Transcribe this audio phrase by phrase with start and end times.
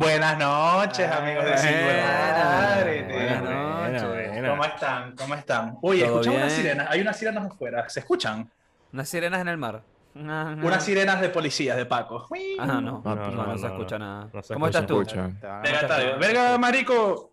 [0.00, 2.84] Buenas noches, amigos de Singular.
[3.06, 4.48] Buenas noches.
[4.48, 5.14] ¿Cómo están?
[5.14, 5.78] ¿Cómo están?
[5.82, 6.88] Oye, ¿Todo escuchamos unas sirenas.
[6.90, 7.86] Hay unas sirenas afuera.
[7.90, 8.50] ¿Se escuchan?
[8.94, 9.82] Unas sirenas en el mar.
[10.14, 12.26] Unas sirenas de policías de Paco.
[12.58, 12.80] Ah, no.
[12.80, 14.06] No, No, no, no, no, se escucha no.
[14.06, 14.28] nada.
[14.32, 15.46] No se ¿Cómo escucha, estás tú?
[15.62, 16.18] Verga, está bien.
[16.18, 17.32] Verga, marico.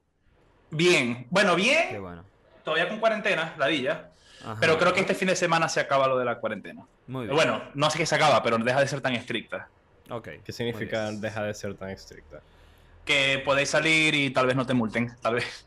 [0.69, 1.25] Bien.
[1.29, 2.01] Bueno, Qué bien.
[2.01, 2.25] bueno.
[2.65, 4.09] Todavía con cuarentena, ladilla.
[4.43, 4.57] Ajá.
[4.59, 6.85] Pero creo que este fin de semana se acaba lo de la cuarentena.
[7.07, 7.33] Muy bien.
[7.37, 9.69] Bueno, no sé qué se acaba, pero deja de ser tan estricta.
[10.09, 10.27] Ok.
[10.43, 12.41] ¿Qué significa deja de ser tan estricta?
[13.07, 15.15] Que podéis salir y tal vez no te multen.
[15.21, 15.65] Tal vez.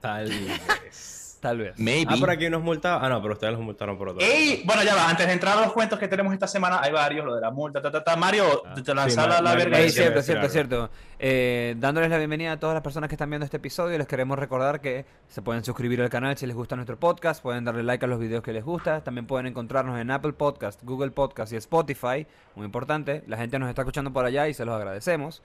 [0.00, 1.38] Tal vez.
[1.40, 1.78] Tal vez.
[1.78, 2.10] Maybe.
[2.10, 3.04] ah, por aquí nos multaron.
[3.04, 4.24] Ah, no, pero ustedes los multaron por otro.
[4.26, 6.90] Ey, bueno, ya va, antes de entrar a los cuentos que tenemos esta semana, hay
[6.90, 8.16] varios, lo de la multa, ta, ta, ta.
[8.16, 9.78] Mario, Ah, te sí, lanzaba Ma- la Mario verga.
[9.80, 10.90] Ey, cierto, cierto, cierto.
[11.18, 14.38] Eh, dándoles la bienvenida a todas las personas que están viendo este episodio, les queremos
[14.38, 18.02] recordar que se pueden suscribir al canal si les gusta nuestro podcast, pueden darle like
[18.06, 21.56] a los videos que les gusta, también pueden encontrarnos en Apple Podcast, Google Podcast y
[21.56, 25.42] Spotify, muy importante, la gente nos está escuchando por allá y se los agradecemos.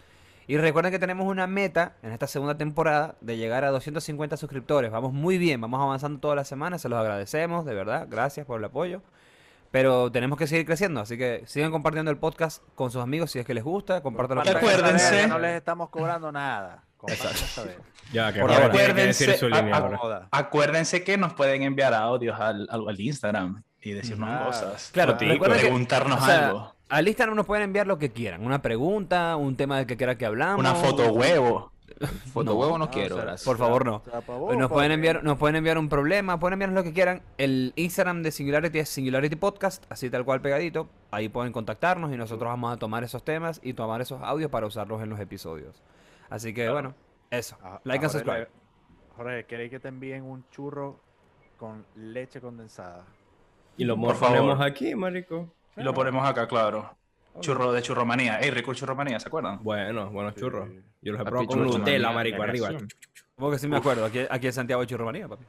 [0.49, 4.89] Y recuerden que tenemos una meta en esta segunda temporada de llegar a 250 suscriptores.
[4.89, 8.57] Vamos muy bien, vamos avanzando todas las semanas, se los agradecemos, de verdad, gracias por
[8.57, 9.03] el apoyo.
[9.69, 13.37] Pero tenemos que seguir creciendo, así que sigan compartiendo el podcast con sus amigos si
[13.37, 16.83] es que les gusta, compártanlo Y con acuérdense- No les estamos cobrando nada.
[17.05, 17.21] Vez.
[18.11, 18.75] Ya, que Por ahora favor.
[18.77, 20.27] tiene que decir su Acuérdense- línea ahora.
[20.31, 24.89] Acuérdense que nos pueden enviar audios al, al, al Instagram y decirnos cosas.
[24.91, 26.75] Claro, que- preguntarnos o sea, algo.
[26.89, 30.17] Al Instagram nos pueden enviar lo que quieran, una pregunta, un tema del que quiera
[30.17, 30.59] que hablamos.
[30.59, 31.71] Una foto huevo.
[32.33, 32.59] Foto No.
[32.59, 33.45] huevo no No, quiero, o sea, gracias.
[33.45, 34.01] Por favor, no.
[34.57, 37.21] Nos pueden que- enviar, nos pueden enviar un problema, pueden enviarnos lo que quieran.
[37.37, 40.87] El Instagram de Singularity es Singularity Podcast, así tal cual pegadito.
[41.11, 44.65] Ahí pueden contactarnos y nosotros vamos a tomar esos temas y tomar esos audios para
[44.65, 45.81] usarlos en los episodios.
[46.29, 46.93] Así que bueno,
[47.31, 47.57] eso.
[47.63, 48.47] A- Like and subscribe.
[49.17, 50.99] Jorge, ¿queréis que te envíen un churro
[51.57, 53.03] con leche condensada?
[53.75, 54.63] Y lo favor.
[54.63, 55.49] aquí, marico.
[55.79, 56.95] Y lo ponemos acá, claro.
[57.39, 58.39] Churro de churromanía.
[58.41, 59.59] Ey, rico churromanía, ¿se acuerdan?
[59.63, 60.41] Bueno, buenos Sí.
[60.41, 60.67] churros.
[61.01, 62.69] Yo los he Papi, probado con Nutella, marico, arriba.
[63.35, 64.05] Supongo que sí me acuerdo.
[64.05, 65.45] Aquí, aquí en Santiago hay churromanía, papi.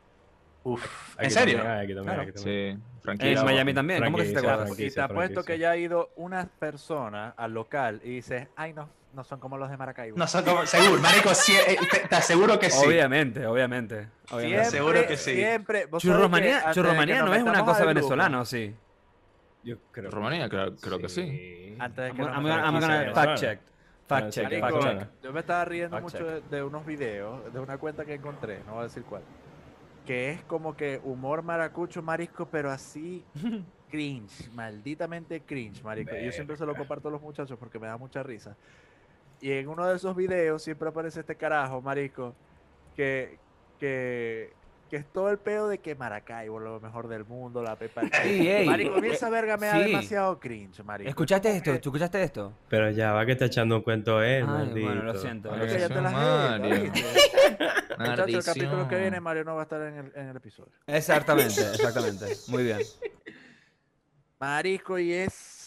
[0.63, 1.17] Uf.
[1.17, 1.59] Aquí ¿En serio?
[1.59, 2.35] aquí también aquí también.
[2.37, 3.43] Sí, En franquicia.
[3.45, 4.05] Miami también.
[4.05, 4.79] ¿Cómo que se te acuerdas?
[4.79, 8.89] Y te apuesto que ya ha ido una persona al local y dice, ay no,
[9.15, 10.17] no son como los de Maracaibo.
[10.19, 10.65] No sé cómo.
[10.67, 12.87] Seguro, marico, sí, eh, te, te aseguro que sí.
[12.87, 14.09] Obviamente, obviamente.
[14.31, 14.65] obviamente.
[14.67, 15.35] Siempre, Seguro que sí.
[15.35, 15.89] Siempre.
[15.97, 18.73] Churromanía, churromanía que no es una cosa venezolana, ¿o sí?
[19.63, 20.11] Yo creo.
[20.11, 21.77] Rumanía, creo, creo que sí.
[21.79, 23.61] Antes de que I'm, gonna, fact check.
[24.07, 25.23] Fact check, marico, fact Marico, check.
[25.23, 28.61] yo me estaba riendo Fact mucho de, de unos videos, de una cuenta que encontré,
[28.67, 29.23] no voy a decir cuál,
[30.05, 33.25] que es como que humor maracucho, marisco, pero así
[33.91, 36.17] cringe, malditamente cringe, marico.
[36.17, 38.57] Y Yo siempre se lo comparto a los muchachos porque me da mucha risa.
[39.41, 42.35] Y en uno de esos videos siempre aparece este carajo, marisco,
[42.95, 43.39] que,
[43.79, 44.53] que,
[44.91, 48.01] que es todo el pedo de que Maracaibo, lo mejor del mundo, la pepa.
[48.03, 49.85] del Ey, marico, a mí eh, esa verga me da sí.
[49.85, 51.09] demasiado cringe, marico.
[51.09, 51.71] ¿Escuchaste esto?
[51.81, 52.53] ¿Tú escuchaste esto?
[52.69, 54.87] Pero ya va que está echando un cuento él, Ay, maldito.
[54.87, 55.51] bueno, lo siento.
[55.51, 56.75] Marico, lo ya te la Mario.
[56.75, 57.03] jeta, ¿viste?
[57.99, 58.11] Maldición.
[58.11, 60.73] Muchachos, el capítulo que viene Mario no va a estar en el, en el episodio.
[60.87, 62.27] Exactamente, exactamente.
[62.49, 62.79] Muy bien.
[64.41, 65.60] Marisco, y es.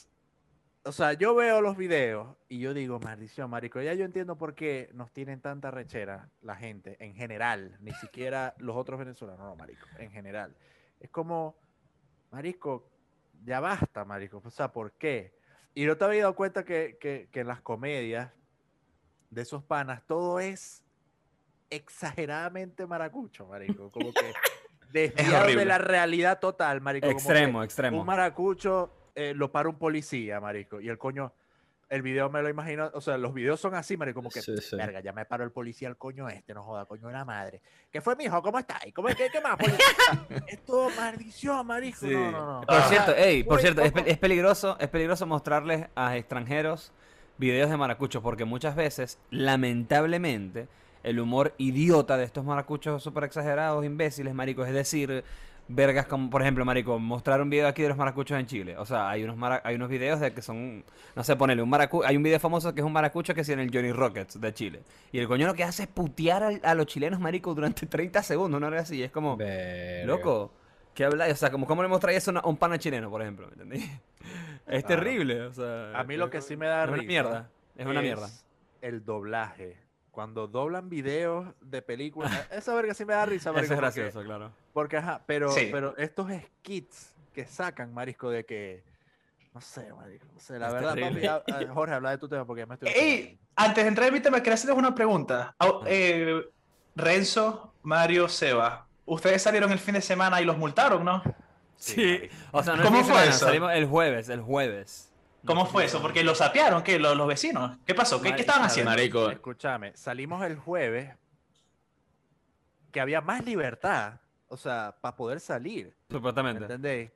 [0.85, 3.81] O sea, yo veo los videos y yo digo, maldición, Marico.
[3.81, 8.53] Ya yo entiendo por qué nos tienen tanta rechera la gente en general, ni siquiera
[8.57, 10.53] los otros venezolanos, no, Marico, en general.
[10.99, 11.55] Es como,
[12.31, 12.89] Marisco,
[13.45, 14.41] ya basta, Marico.
[14.43, 15.33] O sea, ¿por qué?
[15.73, 18.31] Y no te había dado cuenta que, que, que en las comedias
[19.29, 20.83] de esos panas todo es
[21.69, 23.89] exageradamente maracucho, Marico.
[23.89, 24.33] Como que
[24.91, 27.07] desviado de la realidad total, Marico.
[27.07, 28.01] como Extremo, extremo.
[28.01, 30.79] un maracucho eh, lo para un policía, marico.
[30.81, 31.34] Y el coño,
[31.90, 34.55] el video me lo imagino, o sea, los videos son así, marico, como que, Sí,
[34.58, 34.76] sí.
[34.76, 37.61] verga, ya me paró el policía, el coño este, no joda, coño de la madre.
[37.91, 38.41] ¿Qué fue, mijo?
[38.41, 38.79] ¿Cómo está?
[38.85, 39.78] ¿Y cómo, qué, qué más, policía?
[40.47, 41.99] es todo maldición, marico.
[41.99, 42.09] Sí.
[42.14, 42.61] No, no, no.
[42.66, 42.87] Por Ah.
[42.90, 46.91] cierto, ey, por cierto, es, es peligroso, es peligroso mostrarles a extranjeros
[47.37, 50.67] videos de maracuchos porque muchas veces, lamentablemente,
[51.03, 55.23] el humor idiota de estos maracuchos súper exagerados, imbéciles, marico, es decir,
[55.67, 58.77] vergas como, por ejemplo, marico, mostrar un video aquí de los maracuchos en Chile.
[58.77, 60.83] O sea, hay unos mara- hay unos videos de que son,
[61.15, 63.49] no sé, ponele un maracu hay un video famoso que es un maracucho que es
[63.49, 64.81] en el Johnny Rockets de Chile.
[65.11, 68.21] Y el coño lo que hace es putear al- a, los chilenos, marico, durante 30
[68.23, 69.37] segundos, una hora así, es como...
[69.37, 70.05] Verga.
[70.05, 70.53] Loco,
[70.93, 71.33] ¿qué habláis?
[71.33, 73.47] O sea, como, ¿cómo le mostráis eso a a un pana chileno, por ejemplo?
[73.47, 73.89] ¿Me entendí?
[74.67, 75.91] Es terrible, o sea.
[75.99, 77.49] A mí lo que sí me da es una risa mierda.
[77.75, 78.29] Es una mierda.
[78.81, 79.77] El doblaje.
[80.13, 83.65] Cuando doblan videos de películas, esa verga sí me da risa, marico.
[83.65, 84.51] Eso es porque- gracioso, claro.
[84.71, 85.69] Porque, ajá, pero, Sí.
[85.71, 88.83] pero estos skits que sacan, marisco, de que.
[89.55, 90.25] No sé, marico.
[90.33, 92.65] No sé, la Es verdad, papi, a- a- Jorge, habla de tu tema porque ya
[92.67, 92.89] me estoy.
[92.89, 95.55] Ey, antes de entrar en mi tema, quería hacerles una pregunta.
[95.59, 96.47] Au- eh,
[96.95, 101.23] Renzo, Mario, Seba, ustedes salieron el fin de semana y los multaron, ¿no?
[101.75, 102.29] Sí.
[102.51, 103.45] O sea, no ¿Cómo el fin de fue semana, eso?
[103.45, 105.11] Salimos el jueves, el jueves.
[105.45, 106.01] ¿Cómo fue eso?
[106.01, 106.97] Porque lo sapearon, ¿qué?
[106.99, 107.78] Los, los vecinos.
[107.85, 108.22] ¿Qué pasó?
[108.22, 108.91] ¿Qué, qué estaban haciendo?
[108.91, 111.16] Marico, Escúchame, salimos el jueves
[112.91, 115.95] que había más libertad, o sea, para poder salir.
[116.09, 116.61] ¿me Supuestamente.
[116.61, 117.11] ¿Entendéis?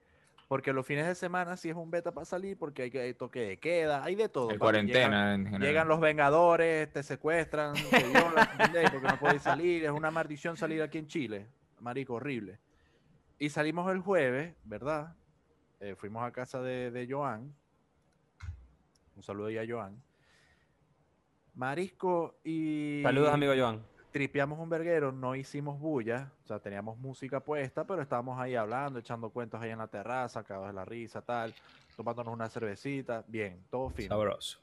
[0.47, 3.13] Porque los fines de semana sí es un beta para salir porque hay, que, hay
[3.13, 4.45] toque de queda, hay de todo.
[4.45, 4.59] en papi.
[4.59, 5.68] cuarentena en Llegan, general.
[5.68, 8.89] llegan los vengadores, te secuestran, te violan, ¿entendéis?
[8.91, 9.83] Porque no podéis salir.
[9.85, 11.47] Es una maldición salir aquí en Chile.
[11.80, 12.59] Marico, horrible.
[13.39, 15.13] Y salimos el jueves, ¿verdad?
[15.80, 17.53] Eh, fuimos a casa de, de Joan.
[19.18, 20.00] Un saludo ahí a Joan.
[21.56, 23.84] Marisco y Saludos, amigo Joan.
[24.12, 29.00] tripeamos un verguero, no hicimos bulla, o sea, teníamos música puesta, pero estábamos ahí hablando,
[29.00, 31.52] echando cuentos ahí en la terraza, cagados de la risa, tal,
[31.96, 34.10] tomándonos una cervecita, bien, todo fino.
[34.10, 34.60] Sabroso.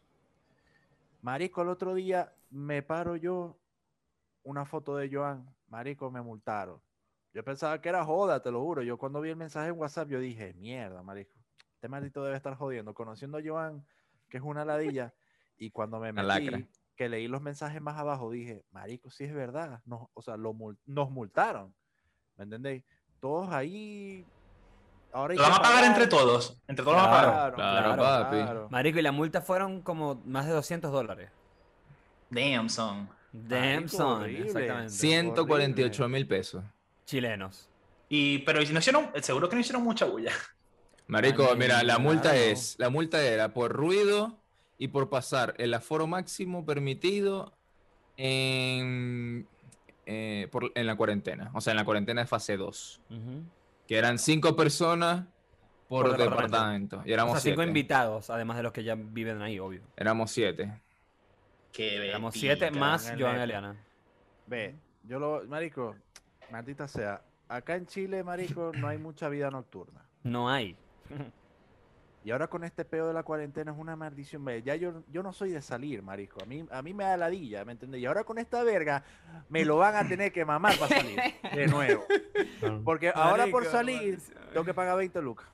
[1.20, 3.56] Marico, el otro día me paro yo
[4.44, 6.80] una foto de Joan, Marico, me multaron.
[7.32, 8.82] Yo pensaba que era joda, te lo juro.
[8.82, 11.34] Yo cuando vi el mensaje en WhatsApp, yo dije, mierda, Marico,
[11.74, 12.94] este maldito debe estar jodiendo.
[12.94, 13.84] Conociendo a Joan,
[14.34, 15.14] que es una ladilla,
[15.58, 16.66] y cuando me metí,
[16.96, 19.80] que leí los mensajes más abajo, dije, Marico, sí es verdad.
[19.84, 21.72] Nos, o sea, lo mul- nos multaron.
[22.36, 22.82] ¿Me entendéis?
[23.20, 24.26] Todos ahí.
[25.12, 26.60] Ahora Lo van a pagar entre todos.
[26.66, 27.54] Entre todos lo van a pagar.
[27.54, 28.72] Claro, papi.
[28.72, 31.30] Marico, y la multa fueron como más de 200 dólares.
[32.28, 33.08] Damn, son.
[33.30, 34.22] Damn, Marico, son.
[34.22, 34.46] horrible.
[34.48, 34.90] Exactamente.
[34.90, 36.64] 148 mil pesos.
[37.06, 37.68] Chilenos.
[38.08, 40.32] Y, pero no hicieron, seguro que no hicieron mucha bulla.
[41.06, 42.38] Marico, Ay, mira, la multa claro.
[42.38, 44.38] es, la multa era por ruido
[44.78, 47.52] y por pasar el aforo máximo permitido
[48.16, 49.46] en,
[50.06, 51.50] eh, por- en la cuarentena.
[51.54, 53.00] O sea, en la cuarentena de fase 2.
[53.10, 53.42] Ujú.
[53.86, 55.26] Que eran cinco personas
[55.88, 57.02] por, Por departamento.
[57.04, 59.82] Y O éramos sea, cinco invitados, además de los que ya viven ahí, obvio.
[59.96, 60.80] Éramos siete.
[61.72, 63.40] Qué Éramos siete más Joan.
[63.40, 63.76] Eliana.
[64.46, 65.96] Ve, yo lo, marico,
[66.50, 70.00] maldita sea, acá en Chile, marico, no hay mucha vida nocturna.
[70.22, 70.76] No hay.
[72.24, 74.46] Y ahora con este peo de la cuarentena es una maldición.
[74.64, 76.42] Ya yo, yo no soy de salir, marico.
[76.42, 78.00] A mí, a mí me da ladilla, ¿me entendés?
[78.00, 79.04] Y ahora con esta verga
[79.50, 81.18] me lo van a tener que mamar para salir
[81.54, 82.04] de nuevo.
[82.82, 84.18] Porque ahora por salir
[84.52, 85.46] tengo que pagar 20 lucas.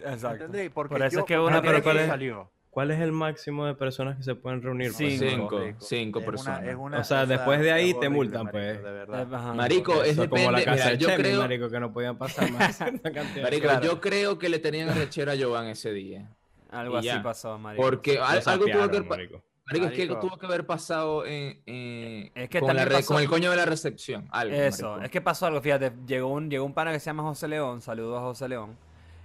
[0.00, 0.44] Exacto.
[0.44, 0.70] ¿Entendés?
[0.70, 2.06] Porque Por eso yo, es que una pero verga ¿cuál es?
[2.08, 2.50] salió.
[2.76, 4.92] ¿Cuál es el máximo de personas que se pueden reunir?
[4.94, 5.18] pues?
[5.18, 5.58] Cinco.
[5.62, 6.64] Cinco, cinco Es una- personas.
[6.64, 8.82] es una- O sea, después de ahí te multan, marico, pues.
[8.82, 9.34] De verdad.
[9.34, 9.54] Ajá.
[9.54, 12.52] Marico, es como la casa mira, de yo Chemi, creo, marico, que no podían pasar
[12.52, 13.44] más cierta cantidad.
[13.44, 13.82] marico, Claro.
[13.82, 16.30] yo creo que le tenían arrechera a Jovan ese día.
[16.70, 17.22] Algo Y así ya.
[17.22, 17.82] pasó, marico.
[17.82, 19.42] Porque al- algo tuvo que marico.
[19.68, 23.22] Marico, es que tuvo que haber pasado en, en- Es que con, la pasó- con
[23.22, 24.28] el coño de la recepción.
[24.30, 25.04] Algo, Eso, marico.
[25.06, 27.80] es que pasó algo, fíjate, llegó un, llegó un pana que se llama José León,
[27.80, 28.76] saludos a José León,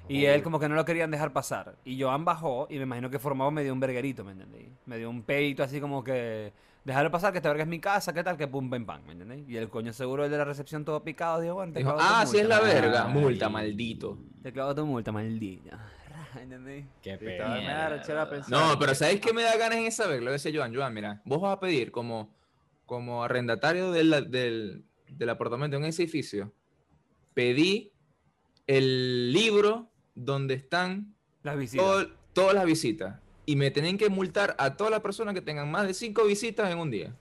[0.07, 3.09] y él como que no lo querían dejar pasar, y Joan bajó, y me imagino
[3.09, 4.69] que formado me dio un verguerito, ¿me entendéis?
[4.85, 6.51] Me dio un peito así como que,
[6.83, 8.37] dejarlo pasar, que esta verga es mi casa, ¿qué tal?
[8.37, 9.47] Que pum, pam, pam, ¿me entendéis?
[9.47, 12.25] Y el coño seguro, el de la recepción todo picado, dijo, bueno, te Dijo, ah,
[12.25, 12.73] sí es la multa".
[12.73, 13.05] verga.
[13.07, 14.17] Ay, Multa, maldito.
[14.41, 15.79] Te clavo tu multa, maldita.
[16.41, 16.85] ¿Entendéis?
[17.01, 18.01] Qué pena.
[18.47, 20.25] No, pero ¿sabéis qué me da ganas en esa verga?
[20.25, 22.33] Lo decía Joan, Joan, mira, vos vas a pedir como,
[22.85, 26.51] como arrendatario del, del, del apartamento en ese edificio,
[27.33, 27.91] pedí
[28.67, 31.85] el libro donde están Las visitas.
[31.85, 33.19] todo- todas las visitas.
[33.45, 36.69] Y me tienen que multar a todas las personas que tengan más de cinco visitas
[36.71, 37.13] en un día.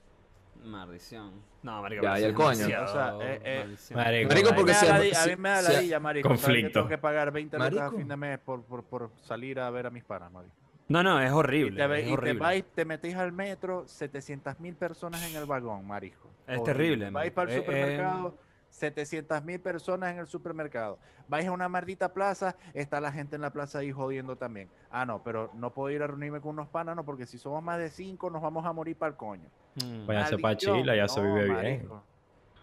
[0.64, 1.32] Maldición.
[1.62, 2.02] No, marico.
[2.02, 2.64] Ya, ya el coño.
[2.64, 3.76] O sea, eh, eh.
[3.94, 6.00] Marico, Marico, A mí porque me si da a- mí me da si a- ladilla,
[6.00, 6.28] marico.
[6.28, 6.72] saber que Conflicto.
[6.80, 9.86] Tengo que pagar 20 lucas a fin de mes por, por, por salir a ver
[9.86, 10.54] a mis panas, marico.
[10.88, 11.80] No, no, es Y horrible.
[11.80, 12.40] te, ve- es y te horrible.
[12.40, 16.28] vais, te metéis al metro, 700 mil personas en el vagón, marico.
[16.46, 16.64] Es Horrible.
[16.74, 18.38] terrible, Vais para el Eh, eh, supermercado,
[18.80, 20.98] 700 mil personas en el supermercado.
[21.28, 24.68] Vais a una maldita plaza, está la gente en la plaza ahí jodiendo también.
[24.90, 27.62] Ah, no, pero no puedo ir a reunirme con unos panas, no, porque si somos
[27.62, 29.48] más de cinco nos vamos a morir para el coño.
[29.76, 30.06] Mm.
[30.06, 30.78] Váyanse pa' Maldición.
[30.78, 31.88] Chile, ya se vive bien.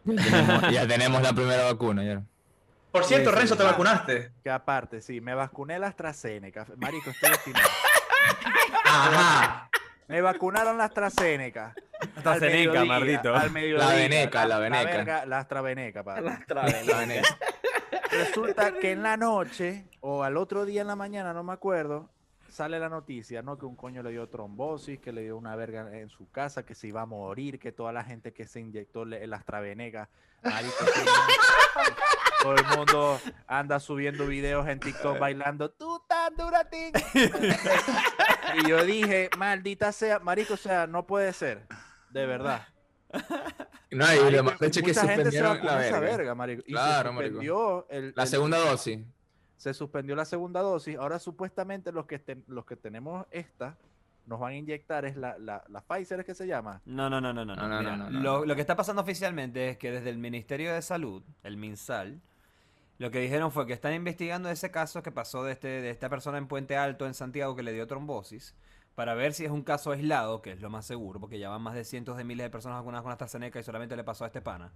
[0.06, 2.04] Ya tenemos, ya tenemos la primera vacuna.
[2.04, 2.24] Ya.
[2.92, 4.32] Por cierto, Renzo, ¿te vacunaste?
[4.44, 6.66] Que aparte, sí, me vacuné la AstraZeneca.
[6.78, 7.68] Marico, estoy destinado.
[8.86, 9.70] Ajá.
[10.08, 11.74] Me vacunaron la AstraZeneca.
[12.40, 13.36] Mediodía, maldito.
[13.36, 13.88] Al mediodía.
[13.90, 14.84] veneca, la veneca.
[14.84, 16.22] verga, La AstraVeneca, pa.
[16.22, 16.40] La
[17.00, 17.28] veneno.
[18.12, 22.10] Resulta que en la noche o al otro día en la mañana, no me acuerdo,
[22.50, 23.58] sale la noticia, ¿no?
[23.58, 26.74] Que un coño le dio trombosis, que le dio una verga en su casa, que
[26.76, 30.10] se iba a morir, que toda la gente que se inyectó el AstraVeneca,
[30.44, 30.86] marico,
[32.56, 36.92] todo el mundo- anda subiendo videos en TikTok bailando, tú tan duratín.
[38.64, 41.68] y yo dije, maldita sea, marico, o sea, no puede ser,
[42.10, 42.68] de verdad.
[43.14, 43.20] No,
[43.92, 46.18] y Marico, lo más hecho que mucha gente se suspendieron la esa verga.
[46.18, 46.64] verga, marico.
[46.68, 47.86] Y Claro, se marico.
[47.90, 49.00] el, La el- segunda dosis.
[49.56, 50.98] se suspendió la segunda dosis.
[50.98, 53.78] Ahora supuestamente los que ten- los que tenemos esta
[54.26, 56.82] nos van a inyectar es la, la, la Pfizer, ¿es que se llama?
[56.84, 57.56] No, no, no, no, no.
[57.56, 58.46] No, no, Mira, no, no, no, lo, no.
[58.46, 62.20] lo que está pasando oficialmente es que desde el Ministerio de Salud, el MinSal,
[62.98, 66.10] Lo que dijeron fue que están investigando ese caso que pasó de, este, de esta
[66.10, 68.56] persona en Puente Alto, en Santiago, que le dio trombosis,
[68.96, 71.62] para ver si es un caso aislado, que es lo más seguro, porque ya van
[71.62, 74.28] más de cientos de miles de personas vacunadas con AstraZeneca y solamente le pasó a
[74.28, 74.72] este pana.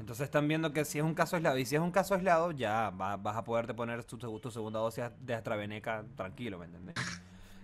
[0.00, 2.50] Entonces están viendo que si es un caso aislado, y si es un caso aislado,
[2.50, 6.96] ya va- vas a poderte poner tu, tu segunda dosis de AstraZeneca tranquilo, ¿me entiendes?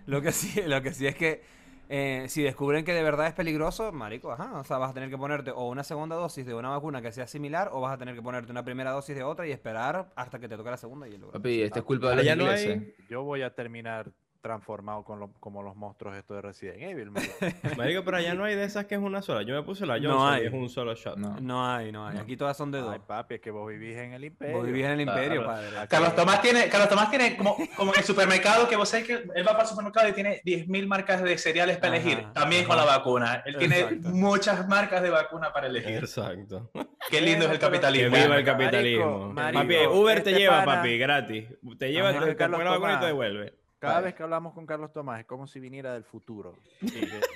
[0.05, 1.43] Lo que sí, lo que sí es que
[1.89, 5.09] eh, si descubren que de verdad es peligroso, marico, ajá, o sea, vas a tener
[5.09, 7.97] que ponerte o una segunda dosis de una vacuna que sea similar, o vas a
[7.97, 10.77] tener que ponerte una primera dosis de otra y esperar hasta que te toque la
[10.77, 11.31] segunda y luego.
[11.33, 12.67] Papi, esta es culpa de los ingleses.
[12.79, 17.11] hay- Yo voy a terminar transformado con lo- como los monstruos estos de Resident Evil.
[17.77, 18.03] marico.
[18.03, 19.41] Pero allá no hay de esas que es una sola.
[19.43, 20.43] Yo me puse la No Johnson hay.
[20.43, 21.17] y es un solo shot.
[21.17, 21.37] No.
[21.41, 22.17] No hay, no hay.
[22.17, 22.93] Aquí todas son de dos.
[22.93, 24.57] Ay, papi, es que vos vivís en el imperio.
[24.57, 25.47] Vos vivís en el imperio, Claro.
[25.47, 25.87] padre.
[25.89, 29.13] Carlos Tomás tiene, Carlos Tomás tiene como, como en el supermercado, que vos sabés que
[29.13, 32.61] él va para el supermercado y tiene 10.000 marcas de cereales para Ajá, elegir, también
[32.63, 32.67] ajá.
[32.69, 33.43] con la vacuna.
[33.45, 34.09] Él tiene Exacto.
[34.09, 35.97] muchas marcas de vacuna para elegir.
[35.97, 36.71] Exacto.
[37.09, 38.15] Qué lindo es el Que capitalismo.
[38.15, 39.33] viva el capitalismo.
[39.33, 41.45] marico, papi, Uber te este lleva, pana- papi, gratis.
[41.77, 42.25] Te lleva, Ajá.
[42.25, 43.53] te, pone la vacuna y te devuelve.
[43.79, 44.05] Cada Vale.
[44.07, 46.57] vez que hablamos con Carlos Tomás es como si viniera del futuro.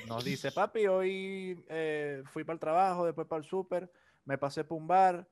[0.07, 3.89] Nos dice, papi, hoy eh, fui para el trabajo, después para el súper,
[4.25, 5.25] me pasé por un bar,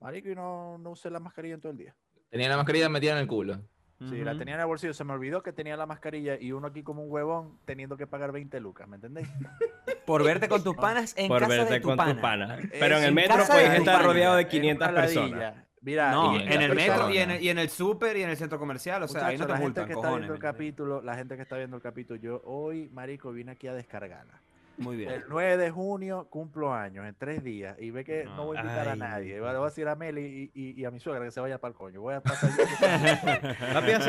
[0.00, 1.94] marico, y no, no usé la mascarilla en todo el día.
[2.30, 3.60] Tenía la mascarilla metida en el culo.
[4.08, 6.68] Sí, la tenía en el bolsillo, se me olvidó que tenía la mascarilla y uno
[6.68, 9.28] aquí como un huevón teniendo que pagar 20 lucas, ¿me entendéis?
[10.06, 12.12] Por verte con tus panas en por casa verte de tu con pana.
[12.12, 12.60] tus panas.
[12.72, 14.06] Pero en el metro puedes estar pana.
[14.06, 15.20] rodeado de Es 500 una ladilla.
[15.22, 15.54] personas.
[15.82, 18.30] Mira, No, y- en el metro y en el, y en el súper y en
[18.30, 19.02] el centro comercial.
[19.02, 21.42] O sea, ahí no te la gente que está viendo el capítulo, la gente que
[21.42, 24.40] está viendo el capítulo, yo hoy, marico, vine aquí a descargarla.
[24.76, 25.10] Muy bien.
[25.10, 28.60] El 9 de junio cumplo años, en tres días, y ve que no voy a
[28.60, 29.34] invitar a nadie.
[29.34, 31.58] Le voy a decir a Meli y, y- y a mi suegra que se vaya
[31.58, 32.00] para el coño.
[32.00, 32.50] Voy a pasar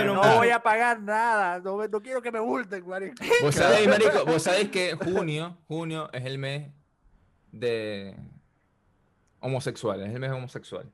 [0.10, 3.16] un no voy a pagar nada, no, no quiero que me multen, marico.
[3.42, 6.70] Vos sabéis, marico, vos sabéis que junio, junio es el mes
[7.52, 8.16] de
[9.40, 10.90] homosexuales, es el mes homosexual.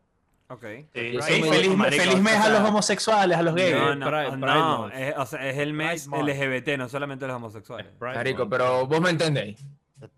[0.49, 0.63] Ok.
[0.63, 3.75] Me- feliz, marico, feliz mes o a los homosexuales, a los gays.
[3.75, 4.93] No, Eh, no, Pride- no, Pride Month.
[4.95, 6.29] es, o sea, es el mes Pride Month.
[6.29, 7.91] LGBT, no solamente los homosexuales.
[7.99, 8.51] Pride Marico, Month.
[8.51, 9.59] pero vos me entendéis.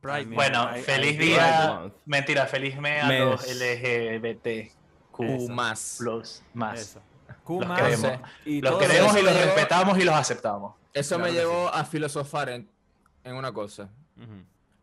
[0.01, 1.89] Pride Bueno, feliz día.
[2.05, 4.71] Mentira, feliz mes a los LGBTQ
[5.11, 5.95] Q más.
[5.99, 6.79] plus más.
[6.79, 7.01] Eso.
[7.43, 8.19] Q Los más queremos.
[8.45, 10.75] y Los queremos y los llevó- respetamos y los aceptamos.
[10.93, 12.69] Eso Claro me llevó a filosofar en,
[13.23, 13.89] en una cosa.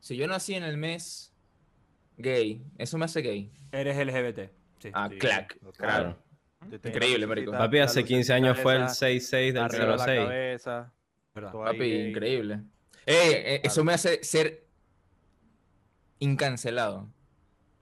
[0.00, 1.32] Si yo nací en el mes
[2.16, 3.50] gay, eso me hace gay.
[3.72, 4.50] Eres LGBT.
[4.78, 4.90] Sí.
[4.92, 5.58] Ah, Sí, clac.
[5.76, 6.16] claro.
[6.62, 6.76] Claro.
[6.84, 7.52] Increíble, marico.
[7.52, 10.20] Papi, hace 15 lucecita años fue el esa 6-6 del arriba de la 06.
[10.24, 10.92] cabeza,
[11.34, 12.08] ahí Papi, gay.
[12.10, 12.54] increíble.
[13.06, 14.64] Eh, eh, eso me hace ser
[16.18, 17.08] incancelado.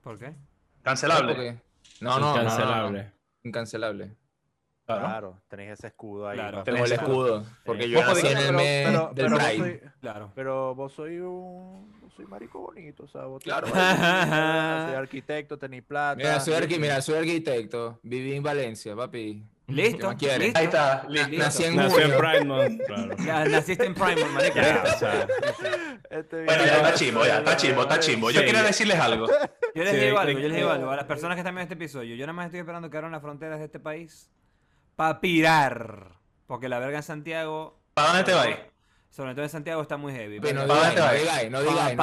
[0.02, 0.34] ¿Por qué?
[0.82, 1.60] Cancelable.
[2.00, 3.12] No, no, no, no, Incancelable.
[3.42, 4.16] Incancelable.
[4.86, 5.00] Claro.
[5.06, 6.36] Claro, tenéis ese escudo ahí.
[6.36, 6.62] Claro.
[6.62, 7.44] Tengo el escudo.
[7.64, 7.90] Porque Sí.
[7.90, 9.58] yo Vos nací en el pero, mes pero- del pero vos Pride.
[9.58, 10.32] soy- Claro.
[10.34, 13.66] pero vos sois un vos soy marico bonito, o sea, vos Claro.
[13.66, 16.16] tenés- soy arquitecto, tenéis plata.
[16.16, 17.98] Mira, soy, arqui- mira, soy arquitecto.
[18.02, 19.42] Viví en Valencia, papi.
[19.68, 19.96] Listo.
[20.00, 20.38] ¿Qué más quieres?
[20.40, 20.58] listo.
[20.58, 21.06] Ahí está.
[21.08, 21.36] Listo.
[21.38, 22.00] nací en Nació
[22.34, 23.16] en Month, claro.
[23.26, 24.56] Ya, naciste en Primal, marico.
[24.56, 25.26] Ya, o sea,
[26.10, 28.30] Este Bueno, ya está chimbo, ya está chimbo, está chimbo.
[28.30, 28.46] Yo Sí.
[28.46, 29.26] quería decirles algo.
[29.74, 30.90] Yo les Sí, digo algo, yo les digo algo.
[30.90, 33.10] A las personas que están viendo este episodio, yo nada más estoy esperando que abran
[33.12, 34.30] las fronteras de este país
[34.96, 36.12] para pirar.
[36.46, 38.48] Porque la verga en Santiago, ¿Para dónde te vas?
[39.08, 40.40] sobre todo en Santiago, está muy heavy.
[40.40, 40.94] No ¿Para dónde no vas?
[40.94, 41.50] no Para digáis.
[41.50, 41.96] no donde, digáis.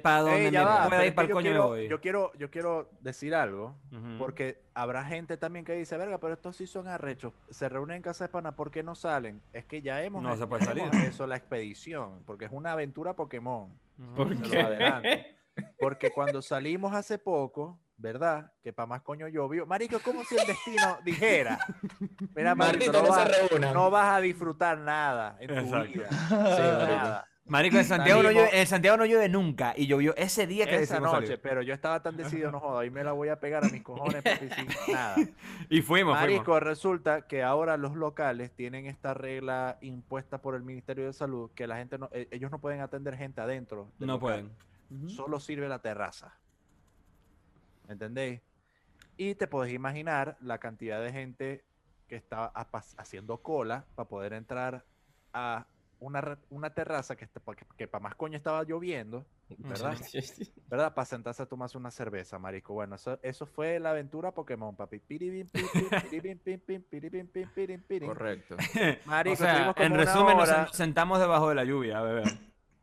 [0.00, 1.44] pa' donde Ey, ya me va, pueda pero ir es que para el yo coño
[1.44, 1.88] me quiero- voy.
[1.88, 3.74] Yo quiero, yo quiero decir algo,
[4.18, 8.02] porque habrá gente también que dice, verga, pero estos sí son arrechos, se reúnen en
[8.02, 9.42] casa de pana, ¿por qué no salen?
[9.52, 10.84] Es que ya hemos No se puede salir.
[11.04, 13.76] eso la expedición, porque es una aventura Pokémon.
[14.16, 14.58] ¿Por lo qué?
[14.60, 15.08] adelanto.
[15.78, 18.52] Porque cuando salimos hace poco, ¿verdad?
[18.62, 19.66] Que para más coño llovió.
[19.66, 21.58] Marico, es como si el destino dijera,
[22.34, 23.30] mira, marico, no, vas,
[23.74, 25.92] no vas a disfrutar nada en tu Exacto.
[25.92, 26.08] vida.
[26.28, 26.96] Sí, marico.
[26.96, 27.28] Nada.
[27.44, 29.74] Marico, en Santiago, no llueve, en Santiago no llueve nunca.
[29.76, 31.40] Y llovió ese día que Esa noche, salir.
[31.42, 33.82] pero yo estaba tan decidido, no joda, ahí me la voy a pegar a mis
[33.82, 35.16] cojones, papi, sin nada.
[35.68, 36.62] Y fuimos, Marico, fuimos.
[36.62, 41.66] resulta que ahora los locales tienen esta regla impuesta por el Ministerio de Salud que
[41.66, 43.90] la gente no, eh, ellos no pueden atender gente adentro.
[43.98, 44.20] No local.
[44.88, 45.08] pueden.
[45.10, 46.36] Solo sirve la terraza.
[47.88, 48.40] ¿Entendéis?
[49.16, 51.64] Y te puedes imaginar la cantidad de gente
[52.08, 54.84] que está a- pas- haciendo cola para poder entrar
[55.32, 55.66] a
[56.00, 57.28] una, una terraza que,
[57.76, 59.24] que, para más coño estaba lloviendo,
[59.58, 59.92] ¿verdad?
[60.68, 60.94] ¿Verdad?
[60.94, 62.74] Para sentarse a tomarse una cerveza, marico.
[62.74, 64.98] Bueno, eso, eso fue la aventura Pokémon, papi.
[68.08, 68.56] Correcto.
[69.04, 70.66] Marico, o sea, en resumen, nos hora.
[70.68, 72.24] sen- sentamos debajo de la lluvia a beber.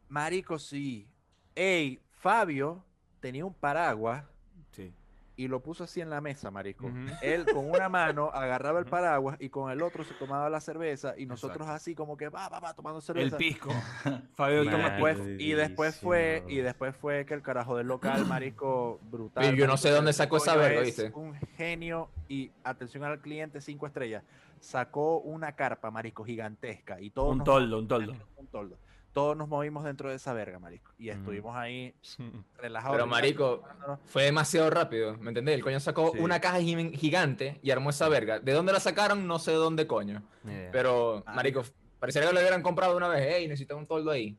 [0.08, 1.08] Marico, sí.
[1.56, 2.84] Ey, Fabio
[3.20, 4.24] tenía un paraguas
[4.72, 4.92] Sí.
[5.38, 6.88] y lo puso así en la mesa, marico.
[6.88, 6.98] Ujú.
[7.22, 11.14] Él con una mano agarraba el paraguas y con el otro se tomaba la cerveza
[11.18, 11.76] y nosotros Exacto.
[11.76, 13.38] así como que va, va, va, tomando El cerveza.
[13.38, 13.70] pisco.
[14.36, 15.32] Fabio, Y después, pisco.
[15.40, 19.46] y después fue, y después fue que el carajo del local, marico, brutal.
[19.46, 21.10] Pero yo no sé dónde sacó esa verga, ¿viste?
[21.16, 24.24] Un genio y atención al cliente, cinco estrellas.
[24.60, 28.14] Sacó una carpa, marico, gigantesca y todos Un toldo, un toldo.
[28.36, 28.78] un toldo.
[29.14, 30.92] Todos nos movimos dentro de esa verga, marico.
[30.98, 31.94] Y estuvimos ahí
[32.58, 32.96] relajados.
[32.96, 33.64] Pero, marico,
[34.06, 35.56] Fue demasiado rápido, ¿me entendés?
[35.56, 36.20] El coño sacó Sí.
[36.20, 38.40] una caja gi- gigante y armó esa verga.
[38.40, 39.28] ¿De dónde la sacaron?
[39.28, 40.22] No sé de dónde coño.
[40.72, 41.34] Pero, Ah.
[41.34, 41.64] marico,
[42.00, 43.34] parecería que lo hubieran comprado una vez.
[43.36, 44.38] Ey, necesito un toldo ahí.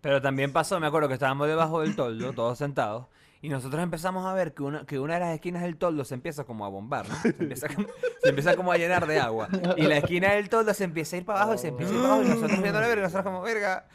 [0.00, 3.06] Pero también pasó, me acuerdo que estábamos debajo del toldo, todos sentados,
[3.42, 6.14] y nosotros empezamos a ver que una, que una de las esquinas del toldo se
[6.14, 7.14] empieza como a bombar, ¿no?
[7.22, 7.86] Se empieza, como,
[8.22, 9.48] se empieza como a llenar de agua.
[9.76, 11.94] Y la esquina del toldo se empieza a ir para abajo y se empieza a
[11.94, 13.86] ir para abajo, y nosotros viendo la verga, y nosotros como, verga.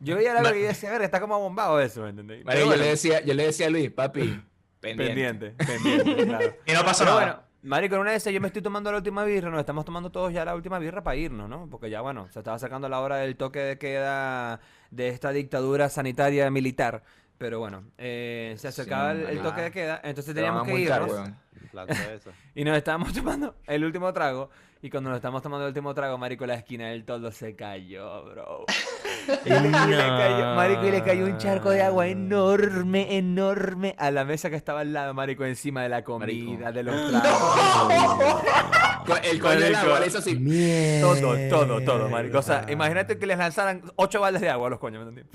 [0.00, 2.44] Yo veía la verga y decía, verga, está como bombado eso, ¿me entendés?
[2.44, 4.42] Marico, Pero yo, bueno, le decía, yo le decía a Luis, papi,
[4.80, 5.50] pendiente.
[5.50, 6.54] pendiente, pendiente, claro.
[6.66, 7.26] Y no pasó Pero nada.
[7.26, 9.84] bueno, marico, en una de esas yo me estoy tomando la última birra, nos estamos
[9.84, 11.68] tomando todos ya la última birra para irnos, ¿no?
[11.68, 14.60] Porque ya, bueno, se estaba acercando la hora del toque de queda
[14.90, 17.02] de esta dictadura sanitaria militar.
[17.38, 21.10] Pero bueno, eh, se acercaba el, toque de queda, entonces teníamos que irnos.
[21.10, 22.30] cerveza.
[22.54, 24.50] Y nos estábamos tomando el último trago.
[24.80, 28.22] Y cuando nos estamos tomando el último trago, marico, la esquina del toldo se cayó,
[28.26, 28.66] bro.
[29.46, 33.94] Y le, y le cayó, marico, y le cayó un charco de agua enorme, enorme
[33.98, 38.44] a la mesa que estaba al lado, marico, encima de la comida, de los tragos.
[39.06, 41.00] Co- El coño del agua hizo así.
[41.00, 42.38] Todo, todo, todo, marico.
[42.38, 45.30] O sea, imagínate que les lanzaran ocho baldes de agua a los coños, ¿me entendés?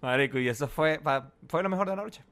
[0.00, 2.22] Marico, y eso fue, pa- fue lo mejor de la noche.